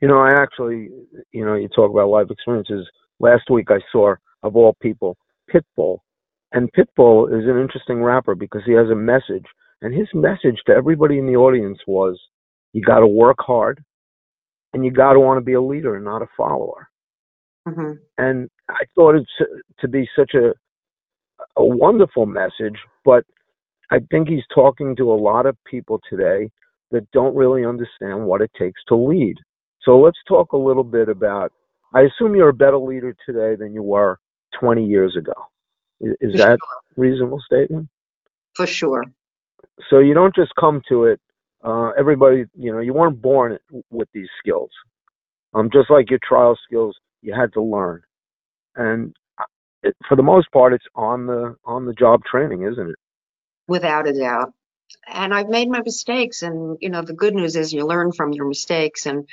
You 0.00 0.08
know, 0.08 0.18
I 0.18 0.30
actually, 0.30 0.90
you 1.32 1.44
know, 1.44 1.54
you 1.54 1.68
talk 1.68 1.90
about 1.90 2.08
life 2.08 2.28
experiences. 2.30 2.88
Last 3.18 3.50
week 3.50 3.70
I 3.70 3.80
saw, 3.90 4.14
of 4.42 4.54
all 4.54 4.76
people, 4.80 5.16
Pitbull. 5.52 5.98
And 6.52 6.72
Pitbull 6.72 7.28
is 7.28 7.48
an 7.48 7.60
interesting 7.60 8.02
rapper 8.02 8.34
because 8.34 8.62
he 8.64 8.72
has 8.72 8.88
a 8.90 8.94
message. 8.94 9.44
And 9.82 9.94
his 9.94 10.08
message 10.14 10.60
to 10.66 10.72
everybody 10.72 11.18
in 11.18 11.26
the 11.26 11.36
audience 11.36 11.78
was 11.86 12.18
you 12.72 12.82
got 12.82 13.00
to 13.00 13.06
work 13.06 13.38
hard 13.40 13.82
and 14.72 14.84
you 14.84 14.90
got 14.90 15.14
to 15.14 15.20
want 15.20 15.38
to 15.38 15.44
be 15.44 15.54
a 15.54 15.62
leader 15.62 15.96
and 15.96 16.04
not 16.04 16.22
a 16.22 16.26
follower. 16.36 16.88
Mm-hmm. 17.66 17.92
And 18.18 18.48
I 18.68 18.84
thought 18.94 19.16
it 19.16 19.26
to 19.80 19.88
be 19.88 20.08
such 20.16 20.34
a 20.34 20.52
a 21.56 21.64
wonderful 21.64 22.26
message, 22.26 22.78
but 23.04 23.24
I 23.90 23.98
think 24.10 24.28
he's 24.28 24.44
talking 24.54 24.96
to 24.96 25.12
a 25.12 25.14
lot 25.14 25.46
of 25.46 25.56
people 25.64 26.00
today 26.08 26.50
that 26.90 27.11
don't 27.12 27.35
really 27.35 27.64
understand 27.64 28.25
what 28.25 28.40
it 28.40 28.50
takes 28.59 28.80
to 28.88 28.97
lead. 28.97 29.37
So 29.83 29.99
let's 29.99 30.18
talk 30.26 30.52
a 30.52 30.57
little 30.57 30.85
bit 30.85 31.09
about. 31.09 31.52
I 31.95 32.02
assume 32.02 32.35
you're 32.35 32.50
a 32.50 32.54
better 32.54 32.78
leader 32.78 33.14
today 33.26 33.57
than 33.57 33.73
you 33.73 33.83
were 33.83 34.18
20 34.61 34.85
years 34.85 35.16
ago. 35.16 35.33
Is, 36.00 36.35
that 36.35 36.59
sure. 36.61 36.80
reasonable 36.97 37.40
statement? 37.45 37.88
For 38.54 38.66
sure. 38.66 39.04
So 39.90 39.99
you 39.99 40.14
don't 40.14 40.35
just 40.35 40.52
come 40.59 40.83
to 40.88 41.04
it. 41.04 41.21
Uh, 41.64 41.90
everybody, 41.99 42.45
you 42.57 42.73
know, 42.73 42.78
you 42.78 42.92
weren't 42.95 43.21
born 43.21 43.59
with 43.90 44.09
these 44.12 44.28
skills. 44.38 44.71
Um, 45.54 45.71
just 45.73 45.90
like 45.90 46.11
your 46.11 46.21
trial 46.26 46.57
skills, 46.64 46.97
you 47.23 47.35
had 47.35 47.52
to 47.54 47.62
learn. 47.62 48.02
And 48.76 49.14
uh, 49.38 49.45
it, 49.83 49.97
for 50.09 50.16
the 50.16 50.23
most 50.23 50.50
part, 50.52 50.73
it's 50.73 50.85
on 50.95 51.26
the 51.26 51.57
on 51.64 51.87
the 51.87 51.95
job 51.95 52.23
training, 52.30 52.62
isn't 52.62 52.90
it? 52.90 52.97
Without 53.66 54.07
a 54.07 54.12
doubt. 54.12 54.52
And 55.09 55.35
I've 55.35 55.49
made 55.49 55.68
my 55.71 55.83
mistakes, 55.83 56.42
and 56.42 56.78
you 56.80 56.90
know, 56.90 57.02
the 57.02 57.14
good 57.14 57.35
news 57.35 57.57
is 57.57 57.73
you 57.73 57.87
learn 57.87 58.12
from 58.12 58.33
your 58.33 58.49
mistakes. 58.49 59.07
And 59.07 59.28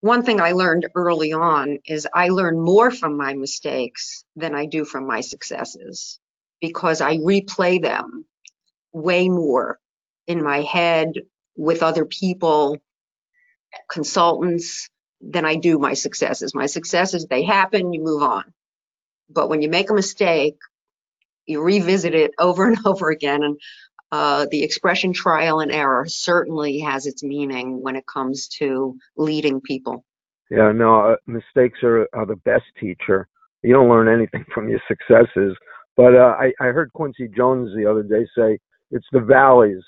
one 0.00 0.24
thing 0.24 0.40
I 0.40 0.52
learned 0.52 0.88
early 0.94 1.32
on 1.34 1.78
is 1.86 2.08
I 2.14 2.28
learn 2.28 2.60
more 2.60 2.90
from 2.90 3.16
my 3.16 3.34
mistakes 3.34 4.24
than 4.36 4.54
I 4.54 4.66
do 4.66 4.84
from 4.84 5.06
my 5.06 5.22
successes 5.22 6.20
because 6.60 7.00
I 7.00 7.18
replay 7.18 7.82
them 7.82 8.26
way 8.92 9.28
more 9.28 9.78
in 10.26 10.42
my 10.42 10.62
head 10.62 11.14
with 11.56 11.82
other 11.82 12.04
people, 12.06 12.78
consultants, 13.90 14.88
than 15.20 15.44
I 15.46 15.56
do 15.56 15.78
my 15.78 15.94
successes. 15.94 16.54
My 16.54 16.66
successes, 16.66 17.26
they 17.26 17.44
happen, 17.44 17.92
you 17.92 18.02
move 18.02 18.22
on. 18.22 18.44
But 19.30 19.50
when 19.50 19.62
you 19.62 19.70
make 19.70 19.90
a 19.90 19.94
mistake, 19.94 20.56
you 21.46 21.62
revisit 21.62 22.14
it 22.14 22.32
over 22.38 22.66
and 22.68 22.78
over 22.86 23.10
again. 23.10 23.42
And 23.42 23.60
uh, 24.12 24.46
the 24.50 24.62
expression 24.62 25.12
trial 25.12 25.60
and 25.60 25.70
error 25.70 26.04
certainly 26.06 26.80
has 26.80 27.06
its 27.06 27.22
meaning 27.22 27.80
when 27.82 27.96
it 27.96 28.06
comes 28.06 28.48
to 28.48 28.96
leading 29.16 29.60
people. 29.60 30.04
Yeah, 30.50 30.72
no, 30.72 31.12
uh, 31.12 31.16
mistakes 31.26 31.78
are, 31.82 32.08
are 32.12 32.26
the 32.26 32.36
best 32.36 32.64
teacher. 32.78 33.28
You 33.62 33.72
don't 33.72 33.88
learn 33.88 34.08
anything 34.08 34.44
from 34.52 34.68
your 34.68 34.80
successes. 34.88 35.56
But 35.96 36.14
uh, 36.14 36.34
I, 36.38 36.52
I 36.60 36.66
heard 36.66 36.92
Quincy 36.92 37.28
Jones 37.28 37.70
the 37.76 37.88
other 37.88 38.02
day 38.02 38.26
say 38.36 38.58
it's 38.90 39.06
the 39.12 39.20
valleys 39.20 39.82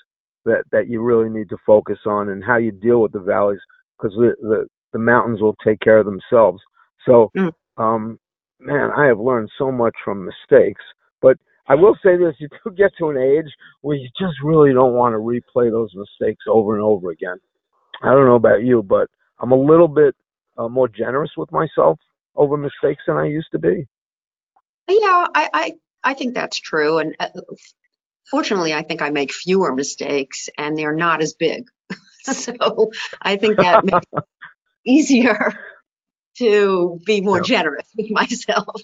that, 0.45 0.63
that 0.71 0.87
you 0.87 1.01
really 1.01 1.29
need 1.29 1.49
to 1.49 1.57
focus 1.65 1.99
on 2.05 2.29
and 2.29 2.43
how 2.43 2.57
you 2.57 2.71
deal 2.71 3.01
with 3.01 3.11
the 3.11 3.19
valleys 3.19 3.59
because 3.97 4.15
the, 4.15 4.35
the, 4.41 4.67
the 4.93 4.99
mountains 4.99 5.41
will 5.41 5.55
take 5.63 5.79
care 5.79 5.97
of 5.97 6.05
themselves. 6.05 6.61
So, 7.05 7.31
mm. 7.35 7.51
um, 7.77 8.19
man, 8.59 8.91
I 8.95 9.05
have 9.05 9.19
learned 9.19 9.49
so 9.57 9.71
much 9.71 9.95
from 10.03 10.25
mistakes. 10.25 10.81
But 11.21 11.37
I 11.67 11.75
will 11.75 11.95
say 12.03 12.17
this: 12.17 12.35
you 12.39 12.49
do 12.49 12.71
get 12.71 12.91
to 12.99 13.09
an 13.09 13.17
age 13.17 13.51
where 13.81 13.95
you 13.95 14.09
just 14.19 14.35
really 14.43 14.73
don't 14.73 14.93
want 14.93 15.13
to 15.13 15.19
replay 15.19 15.71
those 15.71 15.91
mistakes 15.95 16.43
over 16.47 16.75
and 16.75 16.83
over 16.83 17.11
again. 17.11 17.37
I 18.01 18.11
don't 18.11 18.25
know 18.25 18.35
about 18.35 18.63
you, 18.63 18.83
but 18.83 19.09
I'm 19.39 19.51
a 19.51 19.59
little 19.59 19.87
bit 19.87 20.15
uh, 20.57 20.67
more 20.67 20.87
generous 20.87 21.31
with 21.37 21.51
myself 21.51 21.99
over 22.35 22.57
mistakes 22.57 23.03
than 23.07 23.17
I 23.17 23.25
used 23.25 23.49
to 23.53 23.59
be. 23.59 23.87
Yeah, 24.89 25.27
I 25.33 25.49
I, 25.53 25.71
I 26.03 26.13
think 26.13 26.33
that's 26.33 26.59
true, 26.59 26.97
and 26.97 27.15
uh, 27.19 27.29
fortunately, 28.29 28.73
I 28.73 28.83
think 28.83 29.01
I 29.01 29.09
make 29.09 29.31
fewer 29.31 29.73
mistakes, 29.73 30.49
and 30.57 30.77
they're 30.77 30.95
not 30.95 31.21
as 31.21 31.33
big. 31.33 31.65
so 32.23 32.91
I 33.21 33.37
think 33.37 33.57
that 33.57 33.85
makes 33.85 34.05
it 34.11 34.23
easier 34.85 35.53
to 36.37 36.99
be 37.05 37.21
more 37.21 37.37
yeah. 37.37 37.43
generous 37.43 37.87
with 37.95 38.11
myself. 38.11 38.81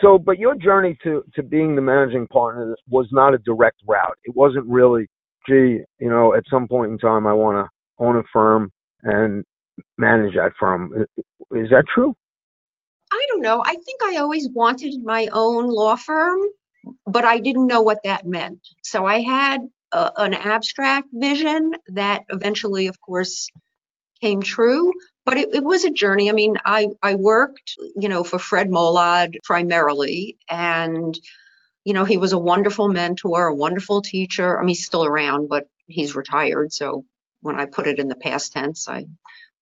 So, 0.00 0.18
but 0.18 0.38
your 0.38 0.54
journey 0.54 0.96
to 1.02 1.24
to 1.34 1.42
being 1.42 1.74
the 1.74 1.82
managing 1.82 2.28
partner 2.28 2.76
was 2.88 3.08
not 3.10 3.34
a 3.34 3.38
direct 3.38 3.80
route. 3.86 4.16
It 4.24 4.36
wasn't 4.36 4.66
really, 4.66 5.08
gee, 5.48 5.80
you 5.98 6.08
know, 6.08 6.34
at 6.34 6.44
some 6.48 6.68
point 6.68 6.92
in 6.92 6.98
time, 6.98 7.26
I 7.26 7.32
want 7.32 7.66
to 7.66 8.04
own 8.04 8.16
a 8.16 8.22
firm 8.32 8.70
and 9.02 9.44
manage 9.98 10.34
that 10.34 10.52
firm. 10.58 11.06
Is 11.52 11.70
that 11.70 11.84
true? 11.92 12.14
I 13.12 13.26
don't 13.28 13.42
know. 13.42 13.62
I 13.64 13.74
think 13.74 14.00
I 14.04 14.18
always 14.18 14.48
wanted 14.52 15.02
my 15.02 15.28
own 15.32 15.68
law 15.68 15.96
firm, 15.96 16.38
but 17.06 17.24
I 17.24 17.38
didn't 17.38 17.66
know 17.66 17.82
what 17.82 17.98
that 18.04 18.24
meant. 18.26 18.60
So 18.82 19.04
I 19.04 19.20
had 19.20 19.62
a, 19.92 20.12
an 20.16 20.34
abstract 20.34 21.08
vision 21.12 21.72
that 21.88 22.24
eventually, 22.28 22.86
of 22.86 23.00
course, 23.00 23.48
came 24.20 24.42
true. 24.42 24.92
But 25.30 25.38
it, 25.38 25.54
it, 25.54 25.62
was 25.62 25.84
a 25.84 25.92
journey. 25.92 26.28
I 26.28 26.32
mean, 26.32 26.56
I, 26.64 26.88
I 27.00 27.14
worked, 27.14 27.76
you 27.94 28.08
know, 28.08 28.24
for 28.24 28.40
Fred 28.40 28.68
Molod 28.68 29.36
primarily, 29.44 30.36
and 30.48 31.16
you 31.84 31.94
know, 31.94 32.04
he 32.04 32.16
was 32.16 32.32
a 32.32 32.38
wonderful 32.38 32.88
mentor, 32.88 33.46
a 33.46 33.54
wonderful 33.54 34.02
teacher. 34.02 34.58
I 34.58 34.62
mean, 34.62 34.70
he's 34.70 34.84
still 34.84 35.04
around, 35.04 35.48
but 35.48 35.68
he's 35.86 36.16
retired. 36.16 36.72
So 36.72 37.04
when 37.42 37.60
I 37.60 37.66
put 37.66 37.86
it 37.86 38.00
in 38.00 38.08
the 38.08 38.16
past 38.16 38.54
tense, 38.54 38.88
I 38.88 39.06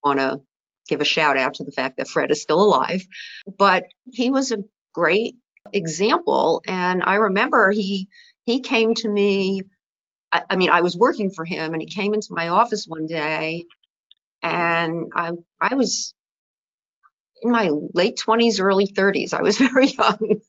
want 0.03 0.21
to 0.21 0.41
give 0.89 1.03
a 1.03 1.05
shout 1.05 1.37
out 1.37 1.53
to 1.57 1.65
the 1.65 1.71
fact 1.71 1.99
that 1.99 2.09
Fred 2.09 2.31
is 2.31 2.41
still 2.41 2.63
alive. 2.63 3.07
But 3.59 3.85
he 4.11 4.31
was 4.31 4.53
a 4.53 4.65
great 4.95 5.37
example, 5.75 6.63
and 6.67 7.03
I 7.05 7.17
remember 7.17 7.73
he 7.73 8.09
he 8.47 8.61
came 8.61 8.95
to 8.95 9.09
me. 9.09 9.65
I, 10.33 10.45
I 10.49 10.57
mean, 10.57 10.71
I 10.71 10.81
was 10.81 10.97
working 10.97 11.31
for 11.31 11.45
him, 11.45 11.75
and 11.75 11.83
he 11.83 11.89
came 11.89 12.15
into 12.15 12.29
my 12.31 12.49
office 12.49 12.87
one 12.87 13.05
day 13.05 13.67
and 14.43 15.13
I 15.15 15.33
I 15.61 15.75
was 15.75 16.15
in 17.43 17.51
my 17.51 17.71
late 17.95 18.21
20s, 18.25 18.61
early 18.61 18.87
30s. 18.87 19.33
I 19.33 19.43
was 19.43 19.59
very 19.59 19.89
young. 19.89 20.41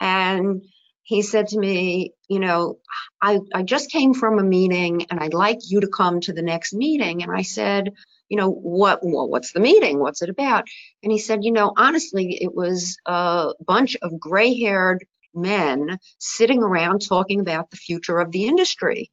and 0.00 0.62
he 1.02 1.20
said 1.20 1.48
to 1.48 1.58
me, 1.58 2.14
you 2.28 2.40
know, 2.40 2.78
I, 3.20 3.40
I 3.54 3.62
just 3.62 3.90
came 3.90 4.14
from 4.14 4.38
a 4.38 4.42
meeting 4.42 5.06
and 5.10 5.20
I'd 5.20 5.34
like 5.34 5.58
you 5.68 5.80
to 5.80 5.88
come 5.88 6.20
to 6.22 6.32
the 6.32 6.42
next 6.42 6.72
meeting. 6.72 7.22
And 7.22 7.30
I 7.30 7.42
said, 7.42 7.92
you 8.30 8.38
know, 8.38 8.50
what, 8.50 9.00
well, 9.02 9.28
what's 9.28 9.52
the 9.52 9.60
meeting? 9.60 9.98
What's 9.98 10.22
it 10.22 10.30
about? 10.30 10.64
And 11.02 11.12
he 11.12 11.18
said, 11.18 11.44
you 11.44 11.52
know, 11.52 11.72
honestly, 11.76 12.38
it 12.40 12.54
was 12.54 12.96
a 13.04 13.52
bunch 13.64 13.96
of 14.00 14.18
gray 14.18 14.58
haired 14.58 15.04
men 15.34 15.98
sitting 16.18 16.62
around 16.62 17.00
talking 17.06 17.40
about 17.40 17.70
the 17.70 17.76
future 17.76 18.18
of 18.18 18.32
the 18.32 18.46
industry. 18.46 19.10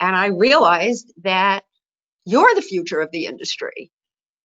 And 0.00 0.16
I 0.16 0.26
realized 0.26 1.12
that 1.22 1.62
you're 2.28 2.54
the 2.54 2.62
future 2.62 3.00
of 3.00 3.10
the 3.10 3.26
industry. 3.26 3.90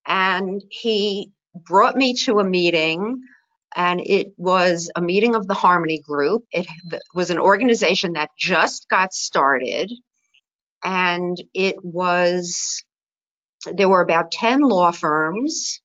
And 0.06 0.64
he 0.70 1.32
brought 1.56 1.96
me 1.96 2.14
to 2.26 2.40
a 2.40 2.44
meeting, 2.44 3.22
and 3.76 4.02
it 4.02 4.34
was 4.38 4.90
a 4.96 5.02
meeting 5.02 5.36
of 5.36 5.48
the 5.48 5.54
Harmony 5.54 6.00
Group. 6.00 6.46
It 6.52 6.68
was 7.14 7.30
an 7.30 7.40
organization 7.40 8.14
that 8.14 8.32
just 8.38 8.88
got 8.90 9.14
started, 9.14 9.92
and 10.84 11.38
it 11.54 11.76
was 11.84 12.84
there 13.66 13.88
were 13.88 14.02
about 14.02 14.32
10 14.32 14.62
law 14.62 14.92
firms 14.92 15.82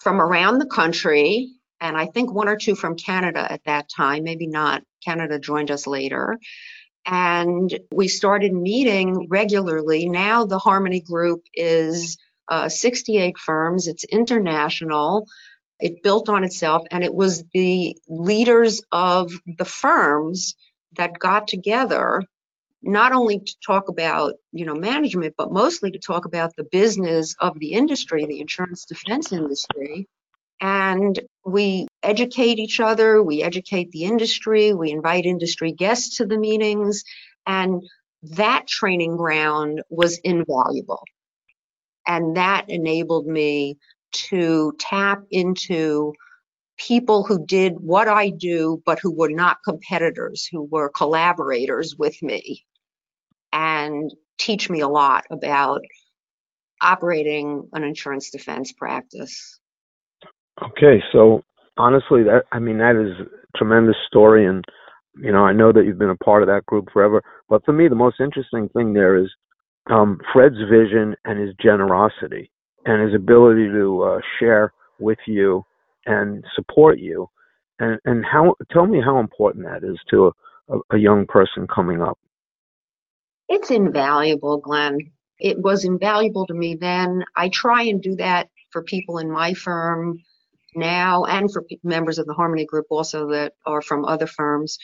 from 0.00 0.20
around 0.20 0.58
the 0.58 0.66
country 0.66 1.48
and 1.80 1.96
I 1.96 2.06
think 2.06 2.32
one 2.32 2.48
or 2.48 2.56
two 2.56 2.74
from 2.74 2.96
Canada 2.96 3.50
at 3.50 3.64
that 3.64 3.88
time, 3.88 4.24
maybe 4.24 4.46
not. 4.46 4.82
Canada 5.04 5.38
joined 5.38 5.70
us 5.70 5.86
later. 5.86 6.38
And 7.06 7.78
we 7.90 8.08
started 8.08 8.52
meeting 8.52 9.28
regularly. 9.28 10.08
Now 10.08 10.44
the 10.44 10.58
Harmony 10.58 11.00
Group 11.00 11.44
is 11.54 12.18
uh, 12.48 12.68
68 12.68 13.38
firms, 13.38 13.88
it's 13.88 14.04
international. 14.04 15.26
It 15.80 16.02
built 16.02 16.28
on 16.28 16.42
itself, 16.42 16.84
and 16.90 17.04
it 17.04 17.14
was 17.14 17.44
the 17.54 17.96
leaders 18.08 18.82
of 18.90 19.30
the 19.46 19.64
firms 19.64 20.56
that 20.96 21.18
got 21.18 21.46
together 21.46 22.22
not 22.82 23.12
only 23.12 23.40
to 23.40 23.54
talk 23.64 23.88
about 23.88 24.34
you 24.52 24.64
know 24.64 24.74
management 24.74 25.34
but 25.36 25.52
mostly 25.52 25.90
to 25.90 25.98
talk 25.98 26.24
about 26.24 26.54
the 26.56 26.64
business 26.64 27.34
of 27.40 27.58
the 27.58 27.72
industry 27.72 28.24
the 28.24 28.40
insurance 28.40 28.84
defense 28.84 29.32
industry 29.32 30.06
and 30.60 31.20
we 31.44 31.87
educate 32.02 32.58
each 32.58 32.80
other, 32.80 33.22
we 33.22 33.42
educate 33.42 33.90
the 33.90 34.04
industry, 34.04 34.72
we 34.72 34.90
invite 34.90 35.24
industry 35.24 35.72
guests 35.72 36.16
to 36.16 36.26
the 36.26 36.38
meetings, 36.38 37.04
and 37.46 37.82
that 38.22 38.66
training 38.66 39.16
ground 39.16 39.82
was 39.90 40.18
invaluable. 40.18 41.02
And 42.06 42.36
that 42.36 42.66
enabled 42.68 43.26
me 43.26 43.78
to 44.12 44.72
tap 44.78 45.22
into 45.30 46.14
people 46.78 47.24
who 47.24 47.44
did 47.44 47.74
what 47.74 48.08
I 48.08 48.30
do, 48.30 48.80
but 48.86 48.98
who 49.00 49.12
were 49.12 49.30
not 49.30 49.58
competitors, 49.64 50.48
who 50.50 50.62
were 50.62 50.88
collaborators 50.88 51.96
with 51.98 52.22
me, 52.22 52.64
and 53.52 54.10
teach 54.38 54.70
me 54.70 54.80
a 54.80 54.88
lot 54.88 55.24
about 55.30 55.82
operating 56.80 57.68
an 57.72 57.82
insurance 57.82 58.30
defense 58.30 58.72
practice. 58.72 59.58
Okay, 60.62 61.02
so 61.12 61.42
honestly, 61.78 62.22
that 62.24 62.44
I 62.52 62.58
mean 62.58 62.78
that 62.78 62.96
is 62.96 63.26
a 63.26 63.58
tremendous 63.58 63.96
story, 64.06 64.46
and 64.46 64.64
you 65.16 65.32
know 65.32 65.44
I 65.44 65.52
know 65.52 65.72
that 65.72 65.84
you've 65.84 65.98
been 65.98 66.10
a 66.10 66.16
part 66.16 66.42
of 66.42 66.48
that 66.48 66.66
group 66.66 66.88
forever. 66.92 67.22
But 67.48 67.64
for 67.64 67.72
me, 67.72 67.88
the 67.88 67.94
most 67.94 68.20
interesting 68.20 68.68
thing 68.70 68.92
there 68.92 69.16
is 69.16 69.30
um, 69.88 70.20
Fred's 70.32 70.58
vision 70.70 71.16
and 71.24 71.38
his 71.38 71.54
generosity 71.62 72.50
and 72.84 73.02
his 73.02 73.14
ability 73.14 73.68
to 73.68 74.02
uh, 74.02 74.20
share 74.38 74.72
with 74.98 75.18
you 75.26 75.64
and 76.06 76.44
support 76.54 76.98
you. 76.98 77.28
And 77.78 77.98
and 78.04 78.24
how 78.24 78.54
tell 78.72 78.86
me 78.86 79.00
how 79.00 79.18
important 79.18 79.64
that 79.64 79.84
is 79.84 79.98
to 80.10 80.32
a, 80.68 80.78
a 80.90 80.98
young 80.98 81.26
person 81.26 81.66
coming 81.66 82.02
up. 82.02 82.18
It's 83.48 83.70
invaluable, 83.70 84.58
Glenn. 84.58 84.98
It 85.38 85.58
was 85.60 85.84
invaluable 85.84 86.46
to 86.46 86.54
me 86.54 86.74
then. 86.74 87.24
I 87.36 87.48
try 87.48 87.82
and 87.82 88.02
do 88.02 88.16
that 88.16 88.48
for 88.70 88.82
people 88.82 89.18
in 89.18 89.30
my 89.30 89.54
firm 89.54 90.20
now 90.78 91.24
and 91.24 91.52
for 91.52 91.64
members 91.82 92.18
of 92.18 92.26
the 92.26 92.34
Harmony 92.34 92.64
Group 92.64 92.86
also 92.90 93.30
that 93.30 93.54
are 93.66 93.82
from 93.82 94.04
other 94.04 94.26
firms. 94.26 94.78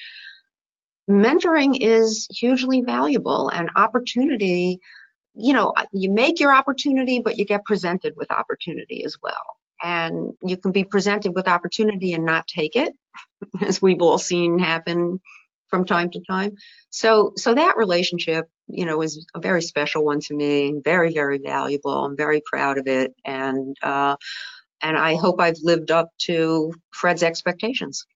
Mentoring 1.09 1.77
is 1.81 2.27
hugely 2.31 2.83
valuable 2.83 3.49
and 3.49 3.71
opportunity. 3.77 4.81
You 5.35 5.53
know, 5.53 5.75
you 5.93 6.11
make 6.11 6.41
your 6.41 6.55
opportunity, 6.55 7.21
but 7.21 7.39
you 7.39 7.45
get 7.45 7.65
presented 7.65 8.15
with 8.17 8.31
opportunity 8.31 9.05
as 9.05 9.17
well. 9.23 9.57
And 9.83 10.33
you 10.43 10.57
can 10.57 10.73
be 10.73 10.85
presented 10.85 11.35
with 11.35 11.49
opportunity 11.49 12.15
and 12.15 12.25
not 12.25 12.47
take 12.47 12.77
it, 12.77 12.95
as 13.61 13.83
we've 13.83 14.01
all 14.01 14.19
seen 14.19 14.59
happen 14.59 15.21
from 15.69 15.85
time 15.85 16.09
to 16.11 16.21
time. 16.21 16.53
So, 16.91 17.33
so 17.37 17.55
that 17.55 17.77
relationship, 17.77 18.49
you 18.69 18.87
know, 18.87 19.03
is 19.03 19.27
a 19.35 19.41
very 19.41 19.61
special 19.61 20.05
one 20.05 20.21
to 20.21 20.35
me, 20.35 20.81
very, 20.85 21.13
very 21.13 21.39
valuable. 21.39 22.05
I'm 22.05 22.17
very 22.17 22.41
proud 22.47 22.79
of 22.79 22.87
it. 22.87 23.13
And, 23.25 23.77
uh, 23.83 24.17
and 24.85 24.99
I 24.99 25.17
hope 25.17 25.41
I've 25.41 25.59
lived 25.63 25.91
up 25.91 26.11
to 26.27 26.73
Fred's 26.93 27.23
expectations. 27.23 28.07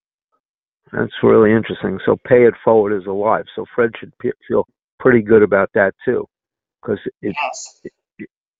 That's 0.92 1.12
really 1.22 1.52
interesting. 1.52 1.98
So 2.04 2.16
pay 2.26 2.46
it 2.46 2.54
forward 2.62 2.96
is 2.96 3.06
alive. 3.06 3.44
So 3.56 3.64
Fred 3.74 3.90
should 3.98 4.12
p- 4.20 4.32
feel 4.46 4.66
pretty 5.00 5.22
good 5.22 5.42
about 5.42 5.70
that 5.74 5.94
too, 6.04 6.26
because 6.80 6.98
yes. 7.22 7.80
it, 7.84 7.92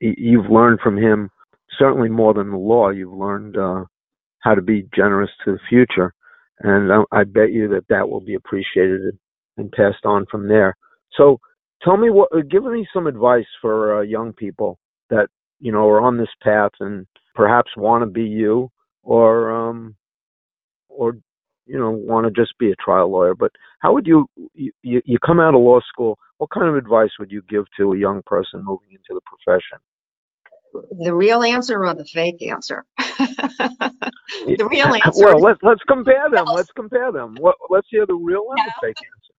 you've 0.01 0.51
learned 0.51 0.81
from 0.81 0.97
him 0.97 1.31
certainly 1.79 2.09
more 2.09 2.33
than 2.35 2.51
the 2.51 2.57
law. 2.57 2.89
You've 2.89 3.13
learned 3.13 3.57
uh, 3.57 3.85
how 4.41 4.55
to 4.55 4.63
be 4.63 4.89
generous 4.97 5.31
to 5.45 5.53
the 5.53 5.61
future, 5.69 6.15
and 6.61 6.91
I, 6.93 7.03
I 7.13 7.25
bet 7.25 7.53
you 7.53 7.69
that 7.69 7.89
that 7.89 8.09
will 8.09 8.21
be 8.21 8.35
appreciated 8.35 9.03
and, 9.03 9.19
and 9.59 9.73
passed 9.73 10.05
on 10.05 10.27
from 10.31 10.49
there. 10.49 10.77
So 11.15 11.41
tell 11.83 11.99
me 11.99 12.11
what, 12.11 12.31
give 12.51 12.65
me 12.65 12.87
some 12.93 13.07
advice 13.07 13.47
for 13.61 13.99
uh, 13.99 14.03
young 14.03 14.33
people 14.33 14.79
that 15.11 15.29
you 15.61 15.73
know 15.73 15.89
are 15.89 16.01
on 16.01 16.17
this 16.17 16.29
path 16.43 16.73
and 16.81 17.07
perhaps 17.39 17.71
want 17.77 18.03
to 18.03 18.07
be 18.07 18.25
you 18.25 18.69
or 19.05 19.53
um 19.53 19.95
or 20.89 21.17
you 21.67 21.79
know 21.79 21.91
want 21.91 22.27
to 22.27 22.33
just 22.33 22.59
be 22.59 22.73
a 22.73 22.77
trial 22.85 23.09
lawyer 23.13 23.33
but 23.33 23.53
how 23.79 23.95
would 23.95 24.09
you, 24.09 24.27
you 24.55 24.73
you 24.83 25.19
come 25.25 25.39
out 25.39 25.55
of 25.55 25.61
law 25.61 25.79
school 25.89 26.19
what 26.39 26.51
kind 26.51 26.67
of 26.67 26.75
advice 26.75 27.11
would 27.21 27.31
you 27.31 27.43
give 27.49 27.65
to 27.79 27.93
a 27.93 27.97
young 27.99 28.23
person 28.27 28.65
moving 28.65 28.89
into 28.91 29.11
the 29.11 29.21
profession? 29.25 29.79
The 31.01 31.15
real 31.15 31.45
answer 31.45 31.85
or 31.85 31.95
the 31.95 32.05
fake 32.05 32.43
answer? 32.43 32.85
The 34.45 34.69
real 34.71 34.95
answer 35.05 35.25
well 35.25 35.41
let's 35.41 35.61
let's 35.63 35.83
compare 35.87 36.29
them 36.31 36.47
let's 36.51 36.71
compare 36.77 37.13
them. 37.13 37.37
What, 37.39 37.55
let's 37.71 37.87
hear 37.89 38.05
the 38.05 38.15
real 38.15 38.47
and 38.51 38.61
the 38.65 38.73
fake 38.83 38.99
answer? 39.15 39.35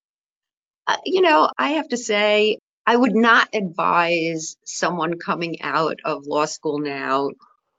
Uh, 0.88 0.98
you 1.06 1.22
know 1.22 1.50
i 1.58 1.72
have 1.72 1.88
to 1.90 1.98
say 1.98 2.58
I 2.88 2.96
would 2.96 3.16
not 3.16 3.50
advise 3.54 4.58
someone 4.66 5.20
coming 5.20 5.62
out 5.62 6.00
of 6.04 6.26
law 6.26 6.46
school 6.46 6.80
now 6.80 7.30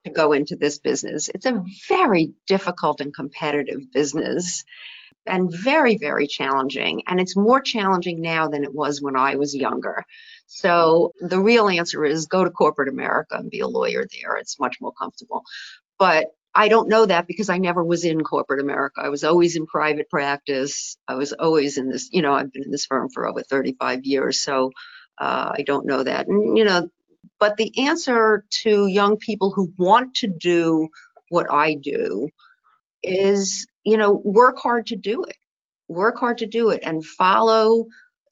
to 0.04 0.10
go 0.10 0.32
into 0.32 0.56
this 0.56 0.78
business. 0.78 1.28
It's 1.28 1.46
a 1.46 1.62
very 1.88 2.32
difficult 2.46 3.00
and 3.00 3.14
competitive 3.14 3.92
business 3.92 4.64
and 5.26 5.52
very, 5.52 5.98
very 5.98 6.26
challenging. 6.26 7.02
And 7.06 7.20
it's 7.20 7.36
more 7.36 7.60
challenging 7.60 8.20
now 8.20 8.48
than 8.48 8.64
it 8.64 8.74
was 8.74 9.02
when 9.02 9.16
I 9.16 9.36
was 9.36 9.54
younger. 9.54 10.04
So 10.46 11.12
the 11.20 11.38
real 11.40 11.68
answer 11.68 12.04
is 12.04 12.26
go 12.26 12.44
to 12.44 12.50
corporate 12.50 12.88
America 12.88 13.36
and 13.36 13.50
be 13.50 13.60
a 13.60 13.68
lawyer 13.68 14.06
there. 14.10 14.36
It's 14.36 14.58
much 14.58 14.80
more 14.80 14.92
comfortable. 14.92 15.44
But 15.98 16.28
I 16.54 16.68
don't 16.68 16.88
know 16.88 17.06
that 17.06 17.26
because 17.28 17.48
I 17.48 17.58
never 17.58 17.84
was 17.84 18.04
in 18.04 18.22
corporate 18.22 18.60
America. 18.60 19.02
I 19.02 19.10
was 19.10 19.22
always 19.22 19.54
in 19.54 19.66
private 19.66 20.10
practice. 20.10 20.96
I 21.06 21.14
was 21.14 21.32
always 21.32 21.78
in 21.78 21.88
this, 21.90 22.08
you 22.10 22.22
know, 22.22 22.32
I've 22.32 22.52
been 22.52 22.64
in 22.64 22.72
this 22.72 22.86
firm 22.86 23.08
for 23.10 23.28
over 23.28 23.42
35 23.42 24.04
years. 24.04 24.40
So 24.40 24.72
uh, 25.18 25.52
I 25.56 25.62
don't 25.62 25.86
know 25.86 26.02
that. 26.02 26.26
And, 26.26 26.58
you 26.58 26.64
know, 26.64 26.88
but 27.38 27.56
the 27.56 27.86
answer 27.86 28.44
to 28.62 28.86
young 28.86 29.16
people 29.16 29.50
who 29.50 29.72
want 29.78 30.14
to 30.16 30.26
do 30.26 30.88
what 31.28 31.50
I 31.50 31.74
do 31.74 32.28
is, 33.02 33.66
you 33.84 33.96
know, 33.96 34.12
work 34.12 34.58
hard 34.58 34.86
to 34.88 34.96
do 34.96 35.24
it. 35.24 35.36
Work 35.88 36.18
hard 36.18 36.38
to 36.38 36.46
do 36.46 36.70
it 36.70 36.80
and 36.84 37.04
follow 37.04 37.86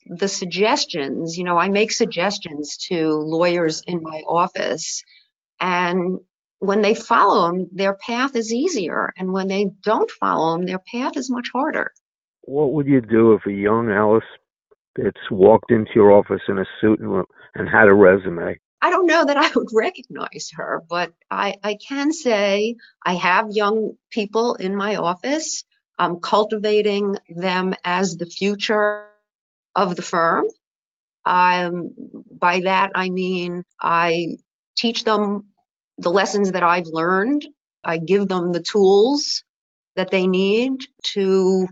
the 0.07 0.29
suggestions. 0.29 1.37
You 1.37 1.45
know, 1.45 1.59
I 1.59 1.69
make 1.69 1.93
suggestions 1.93 2.77
to 2.89 3.15
lawyers 3.15 3.83
in 3.87 4.03
my 4.03 4.23
office, 4.27 5.03
and 5.61 6.21
when 6.61 6.83
they 6.83 6.95
follow 6.95 7.49
them, 7.49 7.69
their 7.73 7.95
path 7.95 8.35
is 8.37 8.53
easier. 8.53 9.13
And 9.17 9.33
when 9.33 9.49
they 9.49 9.71
don't 9.85 10.11
follow 10.11 10.53
them, 10.53 10.67
their 10.67 10.81
path 10.81 11.17
is 11.17 11.31
much 11.31 11.49
harder. 11.53 11.93
What 12.43 12.73
would 12.73 12.87
you 12.87 13.01
do 13.01 13.35
if 13.35 13.47
a 13.47 13.53
young 13.53 13.91
Alice 13.91 14.25
Spitz 14.91 15.21
walked 15.31 15.71
into 15.71 15.91
your 15.95 16.13
office 16.13 16.41
in 16.49 16.59
a 16.59 16.65
suit 16.81 17.01
and, 17.01 17.25
and 17.55 17.69
had 17.69 17.89
a 17.89 17.95
resume? 17.95 18.59
I 18.81 18.91
don't 18.91 19.07
know 19.07 19.25
that 19.25 19.37
I 19.37 19.51
would 19.55 19.69
recognize 19.73 20.51
her, 20.55 20.83
but 20.89 21.13
I, 21.31 21.57
I 21.63 21.77
can 21.77 22.13
say 22.13 22.77
I 23.05 23.15
have 23.15 23.51
young 23.51 23.97
people 24.11 24.55
in 24.55 24.77
my 24.77 24.97
office. 24.97 25.65
I'm 25.99 26.21
cultivating 26.21 27.17
them 27.29 27.75
as 27.85 28.17
the 28.17 28.27
future 28.27 29.07
of 29.75 29.97
the 29.97 30.03
firm. 30.03 30.47
Um, 31.25 31.93
by 32.31 32.61
that, 32.61 32.93
I 32.95 33.11
mean 33.11 33.65
I 33.81 34.39
teach 34.77 35.05
them 35.05 35.49
the 35.99 36.11
lessons 36.11 36.53
that 36.53 36.63
I've 36.63 36.87
learned. 36.87 37.47
I 37.85 37.99
give 37.99 38.29
them 38.29 38.53
the 38.53 38.63
tools 38.63 39.45
that 39.97 40.11
they 40.11 40.27
need 40.27 40.87
to 41.15 41.67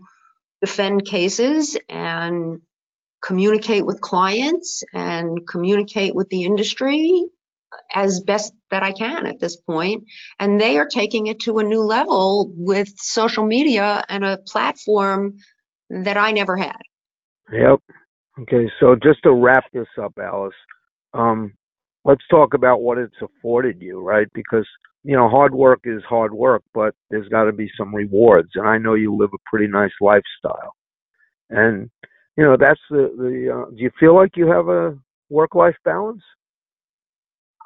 defend 0.61 1.05
cases 1.05 1.77
and 1.89 2.61
communicate 3.27 3.85
with 3.85 4.01
clients 4.01 4.85
and 4.93 5.47
communicate 5.49 6.15
with 6.15 6.29
the 6.29 6.45
industry 6.45 7.25
as 7.95 8.21
best 8.21 8.53
that 8.71 8.83
I 8.83 8.93
can 8.93 9.27
at 9.27 9.41
this 9.41 9.57
point. 9.57 10.05
And 10.39 10.61
they 10.61 10.79
are 10.79 10.87
taking 10.87 11.27
it 11.27 11.41
to 11.41 11.59
a 11.59 11.65
new 11.65 11.83
level 11.83 12.53
with 12.57 12.89
social 12.97 13.45
media 13.45 14.05
and 14.09 14.25
a 14.25 14.39
platform 14.39 15.39
that 15.91 16.17
I 16.17 16.31
never 16.33 16.57
had. 16.57 16.81
Yep. 17.53 17.81
Okay, 18.43 18.71
so 18.81 18.95
just 18.95 19.23
to 19.25 19.33
wrap 19.33 19.65
this 19.73 19.87
up, 20.01 20.13
Alice, 20.23 20.55
um, 21.15 21.55
let's 22.05 22.25
talk 22.31 22.55
about 22.55 22.83
what 22.83 22.99
it's 22.99 23.17
afforded 23.23 23.81
you, 23.81 24.01
right? 24.01 24.27
Because 24.35 24.67
you 25.05 25.17
know, 25.17 25.29
hard 25.29 25.55
work 25.55 25.81
is 25.85 26.03
hard 26.09 26.35
work, 26.35 26.65
but 26.75 26.93
there's 27.11 27.29
got 27.29 27.45
to 27.45 27.53
be 27.53 27.71
some 27.79 27.95
rewards, 27.95 28.51
and 28.57 28.67
I 28.69 28.77
know 28.77 28.95
you 28.95 29.17
live 29.17 29.31
a 29.33 29.49
pretty 29.49 29.69
nice 29.69 29.93
lifestyle, 30.01 30.75
and 31.49 31.89
you 32.37 32.45
know 32.45 32.57
that's 32.57 32.81
the 32.91 33.13
the. 33.17 33.53
Uh, 33.55 33.71
do 33.71 33.83
you 33.83 33.91
feel 33.99 34.15
like 34.15 34.37
you 34.37 34.47
have 34.47 34.69
a 34.69 34.97
work 35.29 35.55
life 35.55 35.77
balance? 35.85 36.23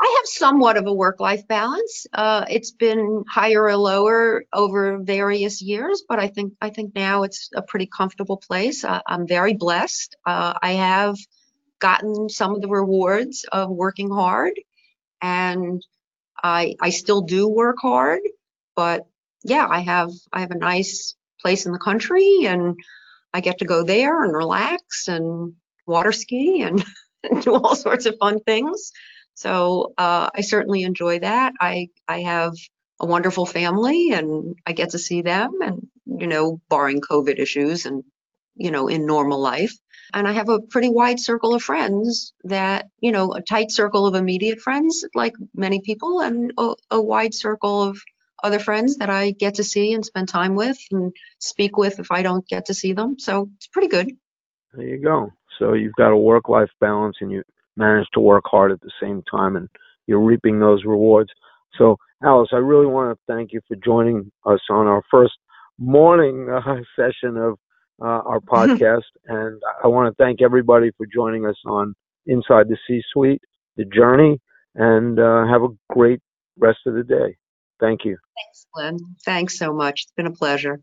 I 0.01 0.15
have 0.17 0.27
somewhat 0.27 0.79
of 0.79 0.87
a 0.87 0.95
work 0.95 1.21
life 1.21 1.47
balance. 1.47 2.07
Uh, 2.15 2.47
it's 2.49 2.71
been 2.71 3.23
higher 3.29 3.65
or 3.65 3.77
lower 3.77 4.45
over 4.53 4.99
various 4.99 5.61
years, 5.61 6.03
but 6.09 6.19
I 6.19 6.29
think 6.29 6.55
I 6.61 6.71
think 6.71 6.95
now 6.95 7.25
it's 7.25 7.51
a 7.55 7.63
pretty 7.63 7.87
comfortable 7.87 8.39
place. 8.39 8.83
Uh, 8.83 9.01
I'm 9.07 9.27
very 9.27 9.55
blessed. 9.55 10.17
Uh, 10.25 10.55
I 10.63 10.73
have 10.73 11.17
gotten 11.81 12.29
some 12.31 12.55
of 12.55 12.63
the 12.63 12.69
rewards 12.69 13.45
of 13.53 13.69
working 13.71 14.11
hard, 14.11 14.55
and 15.21 15.85
I 16.43 16.77
I 16.81 16.91
still 16.91 17.23
do 17.23 17.49
work 17.49 17.77
hard, 17.83 18.21
but 18.75 19.07
yeah, 19.45 19.67
I 19.69 19.81
have 19.81 20.11
I 20.33 20.41
have 20.41 20.51
a 20.51 20.59
nice 20.59 21.15
place 21.43 21.67
in 21.67 21.73
the 21.73 21.79
country 21.79 22.47
and 22.47 22.77
I 23.33 23.41
get 23.41 23.59
to 23.59 23.65
go 23.65 23.85
there 23.85 24.25
and 24.25 24.35
relax 24.35 25.09
and 25.09 25.55
water 25.87 26.13
ski 26.13 26.63
and, 26.63 26.85
do 27.43 27.55
all 27.55 27.77
sorts 27.77 28.07
of 28.07 28.17
fun 28.19 28.41
things. 28.41 28.93
So 29.35 29.93
uh, 29.99 30.31
I 30.35 30.41
certainly 30.41 30.85
enjoy 30.85 31.19
that. 31.19 31.53
I 31.61 31.89
I 32.09 32.23
have 32.23 32.55
a 32.99 33.07
wonderful 33.07 33.45
family 33.45 34.13
and 34.13 34.55
I 34.67 34.73
get 34.73 34.91
to 34.91 34.99
see 34.99 35.21
them 35.21 35.51
and 35.61 35.87
you 36.07 36.27
know 36.27 36.63
barring 36.71 37.03
COVID 37.03 37.39
issues 37.39 37.85
and 37.85 38.05
you 38.55 38.71
know 38.71 38.89
in 38.89 39.05
normal 39.05 39.39
life. 39.39 39.75
And 40.13 40.27
I 40.27 40.33
have 40.33 40.49
a 40.49 40.61
pretty 40.61 40.89
wide 40.89 41.21
circle 41.21 41.55
of 41.55 41.63
friends 41.63 42.33
that, 42.45 42.87
you 43.01 43.13
know, 43.13 43.33
a 43.33 43.43
tight 43.43 43.71
circle 43.71 44.07
of 44.07 44.15
immediate 44.15 44.61
friends, 44.61 45.05
like 45.15 45.35
many 45.55 45.81
people, 45.81 46.21
and 46.21 46.53
a, 46.59 46.75
a 46.91 47.01
wide 47.01 47.35
circle 47.35 47.83
of 47.83 47.99
other 48.43 48.59
friends 48.59 48.99
that 48.99 49.11
I 49.11 49.33
get 49.33 49.55
to 49.57 49.65
see 49.65 49.93
and 49.93 50.05
spend 50.05 50.29
time 50.29 50.55
with 50.55 50.79
and 50.91 51.13
speak 51.39 51.77
with 51.77 51.99
if 51.99 52.11
I 52.11 52.23
don't 52.23 52.47
get 52.47 52.67
to 52.67 52.75
see 52.75 52.93
them. 52.93 53.19
So 53.19 53.51
it's 53.57 53.67
pretty 53.67 53.89
good. 53.89 54.17
There 54.75 54.87
you 54.87 55.03
go. 55.03 55.31
So 55.59 55.75
you've 55.75 55.95
got 55.95 56.11
a 56.11 56.17
work 56.17 56.49
life 56.49 56.71
balance 56.81 57.17
and 57.21 57.31
you 57.31 57.43
manage 57.77 58.09
to 58.15 58.21
work 58.21 58.45
hard 58.47 58.73
at 58.73 58.81
the 58.81 58.91
same 59.01 59.23
time 59.31 59.57
and 59.57 59.69
you're 60.07 60.21
reaping 60.21 60.59
those 60.59 60.85
rewards. 60.85 61.31
So, 61.79 61.97
Alice, 62.23 62.51
I 62.53 62.57
really 62.57 62.87
want 62.87 63.17
to 63.17 63.33
thank 63.33 63.53
you 63.53 63.61
for 63.69 63.77
joining 63.77 64.31
us 64.45 64.61
on 64.71 64.87
our 64.87 65.03
first 65.11 65.35
morning 65.79 66.49
uh, 66.51 66.77
session 66.97 67.37
of 67.37 67.59
uh, 68.01 68.23
our 68.27 68.41
podcast. 68.53 69.03
and 69.27 69.61
I 69.83 69.87
want 69.87 70.11
to 70.15 70.23
thank 70.23 70.43
everybody 70.43 70.91
for 70.97 71.07
joining 71.13 71.47
us 71.47 71.57
on 71.67 71.95
Inside 72.27 72.69
the 72.69 72.77
C 72.87 73.03
Suite, 73.13 73.43
the 73.77 73.85
journey, 73.85 74.41
and 74.75 75.19
uh, 75.19 75.47
have 75.47 75.63
a 75.63 75.69
great 75.89 76.21
rest 76.59 76.81
of 76.87 76.95
the 76.95 77.03
day. 77.03 77.37
Thank 77.81 78.05
you. 78.05 78.17
Thanks, 78.37 78.67
Glenn. 78.73 78.99
Thanks 79.25 79.59
so 79.59 79.73
much. 79.73 80.03
It's 80.05 80.13
been 80.13 80.27
a 80.27 80.33
pleasure. 80.33 80.81